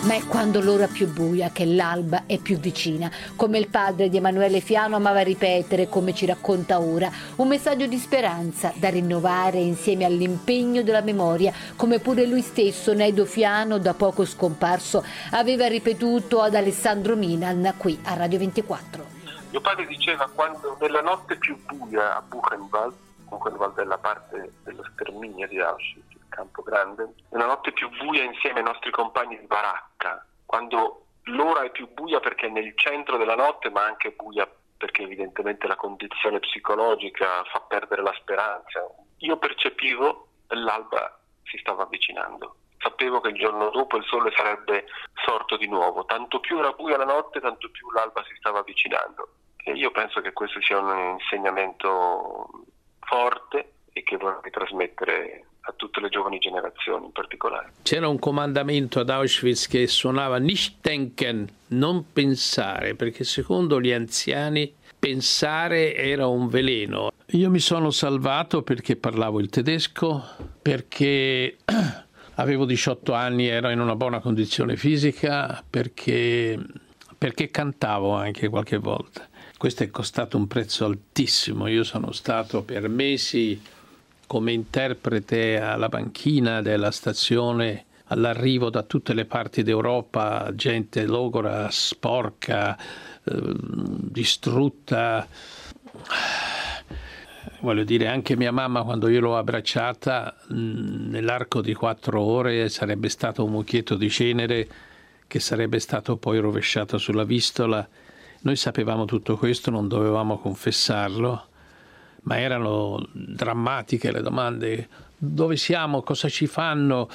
Ma 0.03 0.17
è 0.17 0.23
quando 0.27 0.61
l'ora 0.61 0.87
più 0.87 1.11
buia 1.11 1.49
che 1.51 1.65
l'alba 1.65 2.25
è 2.27 2.37
più 2.37 2.59
vicina, 2.59 3.11
come 3.35 3.57
il 3.57 3.69
padre 3.69 4.11
di 4.11 4.19
Emanuele 4.19 4.61
Fiano 4.61 4.97
amava 4.97 5.21
ripetere, 5.21 5.89
come 5.89 6.13
ci 6.13 6.27
racconta 6.27 6.79
ora, 6.79 7.11
un 7.37 7.49
messaggio 7.49 7.87
di 7.87 7.97
speranza 7.97 8.71
da 8.77 8.91
rinnovare 8.91 9.57
insieme 9.61 10.05
all'impegno 10.05 10.83
della 10.83 11.01
memoria, 11.01 11.55
come 11.75 11.99
pure 11.99 12.27
lui 12.27 12.43
stesso, 12.43 12.93
Nedo 12.93 13.25
Fiano, 13.25 13.79
da 13.79 13.95
poco 13.95 14.27
scomparso, 14.27 15.03
aveva 15.31 15.69
ripetuto 15.69 16.43
ad 16.43 16.55
Alessandro 16.55 17.17
Milan 17.17 17.73
qui 17.79 17.99
a 18.05 18.13
Radio 18.13 18.39
24. 18.41 19.07
Mio 19.53 19.61
padre 19.63 19.87
diceva 19.87 20.29
quando 20.35 20.77
nella 20.83 21.01
notte 21.01 21.37
più 21.37 21.57
buia 21.65 22.17
a 22.17 22.23
Buchenwald, 22.29 22.93
Buchenwald 23.33 23.79
è 23.79 23.85
la 23.85 23.99
parte 23.99 24.53
dello 24.63 24.85
sterminio 24.93 25.49
di 25.49 25.59
Auschwitz, 25.59 26.11
il 26.11 26.27
campo 26.29 26.63
grande, 26.63 27.15
nella 27.31 27.47
notte 27.47 27.73
più 27.73 27.89
buia 27.89 28.23
insieme 28.23 28.59
ai 28.59 28.65
nostri 28.65 28.91
compagni 28.91 29.39
di 29.39 29.47
baracca, 29.47 30.27
quando 30.45 31.07
l'ora 31.25 31.63
è 31.63 31.71
più 31.71 31.89
buia 31.93 32.21
perché 32.21 32.47
è 32.47 32.51
nel 32.51 32.77
centro 32.77 33.17
della 33.17 33.35
notte 33.35 33.71
ma 33.71 33.85
anche 33.85 34.11
buia 34.11 34.47
perché 34.77 35.03
evidentemente 35.03 35.67
la 35.67 35.77
condizione 35.77 36.41
psicologica 36.41 37.45
fa 37.45 37.61
perdere 37.61 38.03
la 38.03 38.13
speranza. 38.21 38.85
Io 39.19 39.37
percepivo 39.37 40.27
l'alba 40.49 41.21
si 41.45 41.57
stava 41.59 41.85
avvicinando. 41.85 42.57
Sapevo 42.79 43.21
che 43.21 43.29
il 43.29 43.37
giorno 43.37 43.71
dopo 43.71 43.97
il 43.97 44.05
sole 44.05 44.33
sarebbe 44.37 44.87
sorto 45.25 45.57
di 45.57 45.69
nuovo. 45.69 46.05
Tanto 46.05 46.41
più 46.41 46.59
era 46.59 46.73
buia 46.73 46.97
la 46.97 47.05
notte, 47.05 47.39
tanto 47.39 47.71
più 47.71 47.89
l'alba 47.93 48.25
si 48.25 48.35
stava 48.39 48.59
avvicinando. 48.59 49.29
E 49.65 49.71
io 49.75 49.93
penso 49.93 50.21
che 50.21 50.33
questo 50.33 50.61
sia 50.61 50.81
un 50.81 51.17
insegnamento 51.21 52.49
forte 53.05 53.73
e 53.93 54.03
che 54.03 54.17
vorrei 54.17 54.51
trasmettere 54.51 55.45
a 55.65 55.75
tutte 55.77 56.01
le 56.01 56.09
giovani 56.09 56.39
generazioni 56.39 57.07
in 57.07 57.13
particolare. 57.13 57.73
C'era 57.83 58.09
un 58.09 58.19
comandamento 58.19 59.01
ad 59.01 59.11
Auschwitz 59.11 59.69
che 59.69 59.87
suonava 59.87 60.39
nicht 60.39 60.77
denken, 60.81 61.49
non 61.69 62.13
pensare, 62.13 62.95
perché 62.95 63.25
secondo 63.25 63.81
gli 63.81 63.93
anziani 63.93 64.75
pensare 64.99 65.95
era 65.95 66.27
un 66.27 66.49
veleno. 66.49 67.11
Io 67.33 67.51
mi 67.51 67.61
sono 67.61 67.91
salvato 67.91 68.63
perché 68.63 68.97
parlavo 68.97 69.41
il 69.41 69.51
tedesco, 69.51 70.23
perché 70.61 71.57
avevo 72.37 72.65
18 72.65 73.13
anni, 73.13 73.47
ero 73.47 73.71
in 73.71 73.81
una 73.81 73.97
buona 73.97 74.21
condizione 74.21 74.77
fisica, 74.77 75.63
perché, 75.69 76.59
perché 77.17 77.51
cantavo 77.51 78.15
anche 78.15 78.49
qualche 78.49 78.79
volta. 78.79 79.29
Questo 79.63 79.85
è 79.85 79.91
costato 79.91 80.37
un 80.37 80.49
prezzo 80.49 80.87
altissimo. 80.87 81.69
Io 81.69 81.85
sono 81.85 82.11
stato 82.11 82.65
per 82.65 82.89
mesi 82.89 83.63
come 84.27 84.51
interprete 84.51 85.61
alla 85.61 85.89
banchina 85.89 86.61
della 86.61 86.91
stazione 86.91 87.85
all'arrivo 88.07 88.71
da 88.71 88.83
tutte 88.83 89.15
le 89.15 89.25
parti 89.25 89.63
d'Europa, 89.63 90.51
gente 90.53 91.07
logora, 91.07 91.69
sporca, 91.71 92.77
eh, 92.77 93.55
distrutta. 93.61 95.29
Voglio 97.61 97.85
dire, 97.85 98.09
anche 98.09 98.37
mia 98.37 98.51
mamma 98.51 98.83
quando 98.83 99.07
io 99.07 99.21
l'ho 99.21 99.39
abbracciata, 99.39 100.39
nell'arco 100.49 101.61
di 101.61 101.75
quattro 101.75 102.21
ore 102.21 102.69
sarebbe 102.69 103.09
stato 103.09 103.45
un 103.45 103.53
mucchietto 103.53 103.95
di 103.95 104.11
cenere 104.11 104.69
che 105.29 105.39
sarebbe 105.39 105.79
stato 105.79 106.17
poi 106.17 106.41
rovesciato 106.41 106.99
sulla 106.99 107.23
vistola 107.23 107.89
noi 108.43 108.57
sapevamo 108.57 109.05
tutto 109.05 109.37
questo, 109.37 109.71
non 109.71 109.89
dovevamo 109.89 110.39
confessarlo, 110.39 111.47
ma 112.23 112.39
erano 112.39 113.07
drammatiche 113.13 114.11
le 114.11 114.23
domande. 114.23 114.89
Dove 115.17 115.57
siamo? 115.57 116.03
Cosa 116.03 116.29
ci 116.29 116.47
fanno? 116.47 117.09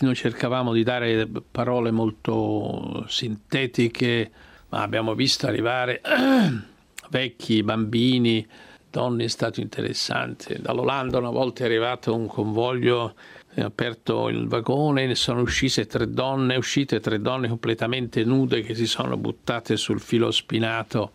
Noi 0.00 0.14
cercavamo 0.14 0.72
di 0.72 0.82
dare 0.82 1.28
parole 1.50 1.90
molto 1.90 3.04
sintetiche, 3.06 4.30
ma 4.70 4.82
abbiamo 4.82 5.14
visto 5.14 5.46
arrivare 5.46 6.00
vecchi, 7.10 7.62
bambini, 7.62 8.46
donne 8.90 9.24
in 9.24 9.30
stato 9.30 9.60
interessante. 9.60 10.58
Dall'Olanda 10.60 11.18
una 11.18 11.30
volta 11.30 11.62
è 11.62 11.66
arrivato 11.66 12.14
un 12.14 12.26
convoglio 12.26 13.14
è 13.14 13.37
aperto 13.60 14.28
il 14.28 14.46
vagone, 14.46 15.06
ne 15.06 15.14
sono 15.14 15.40
uscite 15.40 15.86
tre 15.86 16.10
donne, 16.10 16.56
uscite 16.56 17.00
tre 17.00 17.20
donne 17.20 17.48
completamente 17.48 18.24
nude 18.24 18.62
che 18.62 18.74
si 18.74 18.86
sono 18.86 19.16
buttate 19.16 19.76
sul 19.76 20.00
filo 20.00 20.30
spinato. 20.30 21.12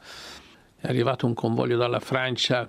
È 0.75 0.87
arrivato 0.87 1.25
un 1.25 1.33
convoglio 1.33 1.77
dalla 1.77 1.99
Francia 1.99 2.67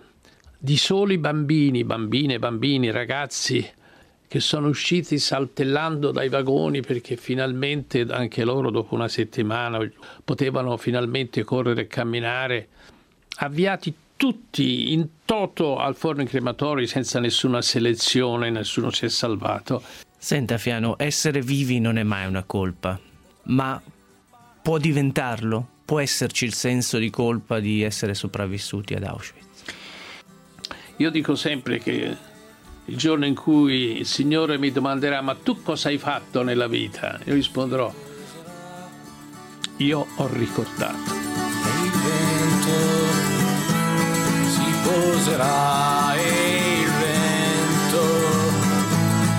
di 0.57 0.77
soli 0.77 1.19
bambini, 1.19 1.85
bambine, 1.85 2.39
bambini, 2.39 2.91
ragazzi 2.91 3.69
che 4.27 4.41
sono 4.41 4.69
usciti 4.69 5.19
saltellando 5.19 6.11
dai 6.11 6.29
vagoni 6.29 6.81
perché 6.81 7.17
finalmente 7.17 8.01
anche 8.01 8.45
loro 8.45 8.71
dopo 8.71 8.95
una 8.95 9.09
settimana 9.09 9.79
potevano 10.25 10.77
finalmente 10.77 11.45
correre 11.45 11.83
e 11.83 11.87
camminare, 11.87 12.69
avviati 13.37 13.95
tutti 14.17 14.93
in 14.93 15.09
toto 15.25 15.79
al 15.79 15.97
forno 15.97 16.23
in 16.23 16.29
crematori 16.29 16.87
senza 16.87 17.21
nessuna 17.21 17.63
selezione, 17.63 18.51
nessuno 18.51 18.91
si 18.91 19.07
è 19.07 19.09
salvato. 19.09 19.83
Senta 20.17 20.59
Fiano, 20.59 20.95
essere 20.99 21.41
vivi 21.41 21.81
non 21.81 21.99
è 21.99 22.03
mai 22.03 22.27
una 22.27 22.45
colpa, 22.45 22.99
ma 23.45 23.81
può 24.63 24.79
diventarlo? 24.79 25.69
Può 25.85 26.01
esserci 26.01 26.47
il 26.47 26.55
senso 26.55 26.97
di 26.97 27.11
colpa 27.11 27.61
di 27.61 27.83
essere 27.83 28.15
sopravvissuti 28.15 28.95
ad 28.95 29.05
Auschwitz? 29.05 29.63
Io 30.97 31.11
dico 31.11 31.35
sempre 31.35 31.79
che 31.79 32.17
il 32.87 32.97
giorno 32.97 33.27
in 33.27 33.35
cui 33.35 33.99
il 33.99 34.07
Signore 34.07 34.57
mi 34.57 34.71
domanderà 34.73 35.21
ma 35.21 35.35
tu 35.35 35.63
cosa 35.63 35.89
hai 35.89 35.99
fatto 35.99 36.43
nella 36.43 36.69
vita? 36.69 37.21
Io 37.25 37.35
risponderò 37.35 37.93
io 39.79 40.07
ho 40.17 40.29
ricordato. 40.33 41.13
Poserà 44.85 46.15
e 46.15 46.81
il 46.83 46.91
vento 47.01 48.05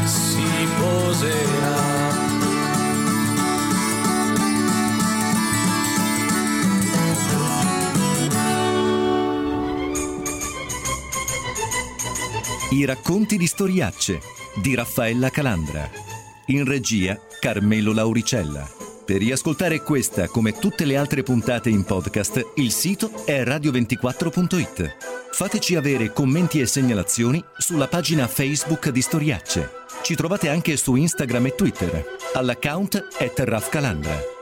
si 0.05 0.67
poserà. 0.77 2.13
I 12.71 12.83
racconti 12.83 13.37
di 13.37 13.47
storiacce 13.47 14.19
di 14.55 14.75
Raffaella 14.75 15.29
Calandra. 15.29 15.89
In 16.47 16.65
regia 16.65 17.17
Carmelo 17.39 17.93
Lauricella. 17.93 18.84
Per 19.05 19.17
riascoltare 19.17 19.83
questa 19.83 20.27
come 20.27 20.57
tutte 20.57 20.83
le 20.83 20.97
altre 20.97 21.21
puntate 21.21 21.69
in 21.69 21.83
podcast, 21.83 22.53
il 22.55 22.71
sito 22.71 23.23
è 23.23 23.43
radio24.it. 23.43 24.97
Fateci 25.31 25.75
avere 25.75 26.11
commenti 26.11 26.59
e 26.59 26.65
segnalazioni 26.65 27.43
sulla 27.55 27.87
pagina 27.87 28.27
Facebook 28.27 28.89
di 28.89 29.03
Storiacce. 29.03 29.69
Ci 30.01 30.15
trovate 30.15 30.49
anche 30.49 30.75
su 30.75 30.95
Instagram 30.95 31.45
e 31.45 31.55
Twitter, 31.55 32.05
all'account 32.33 33.07
at 33.19 33.39
Raf 33.39 33.69
Calandra. 33.69 34.34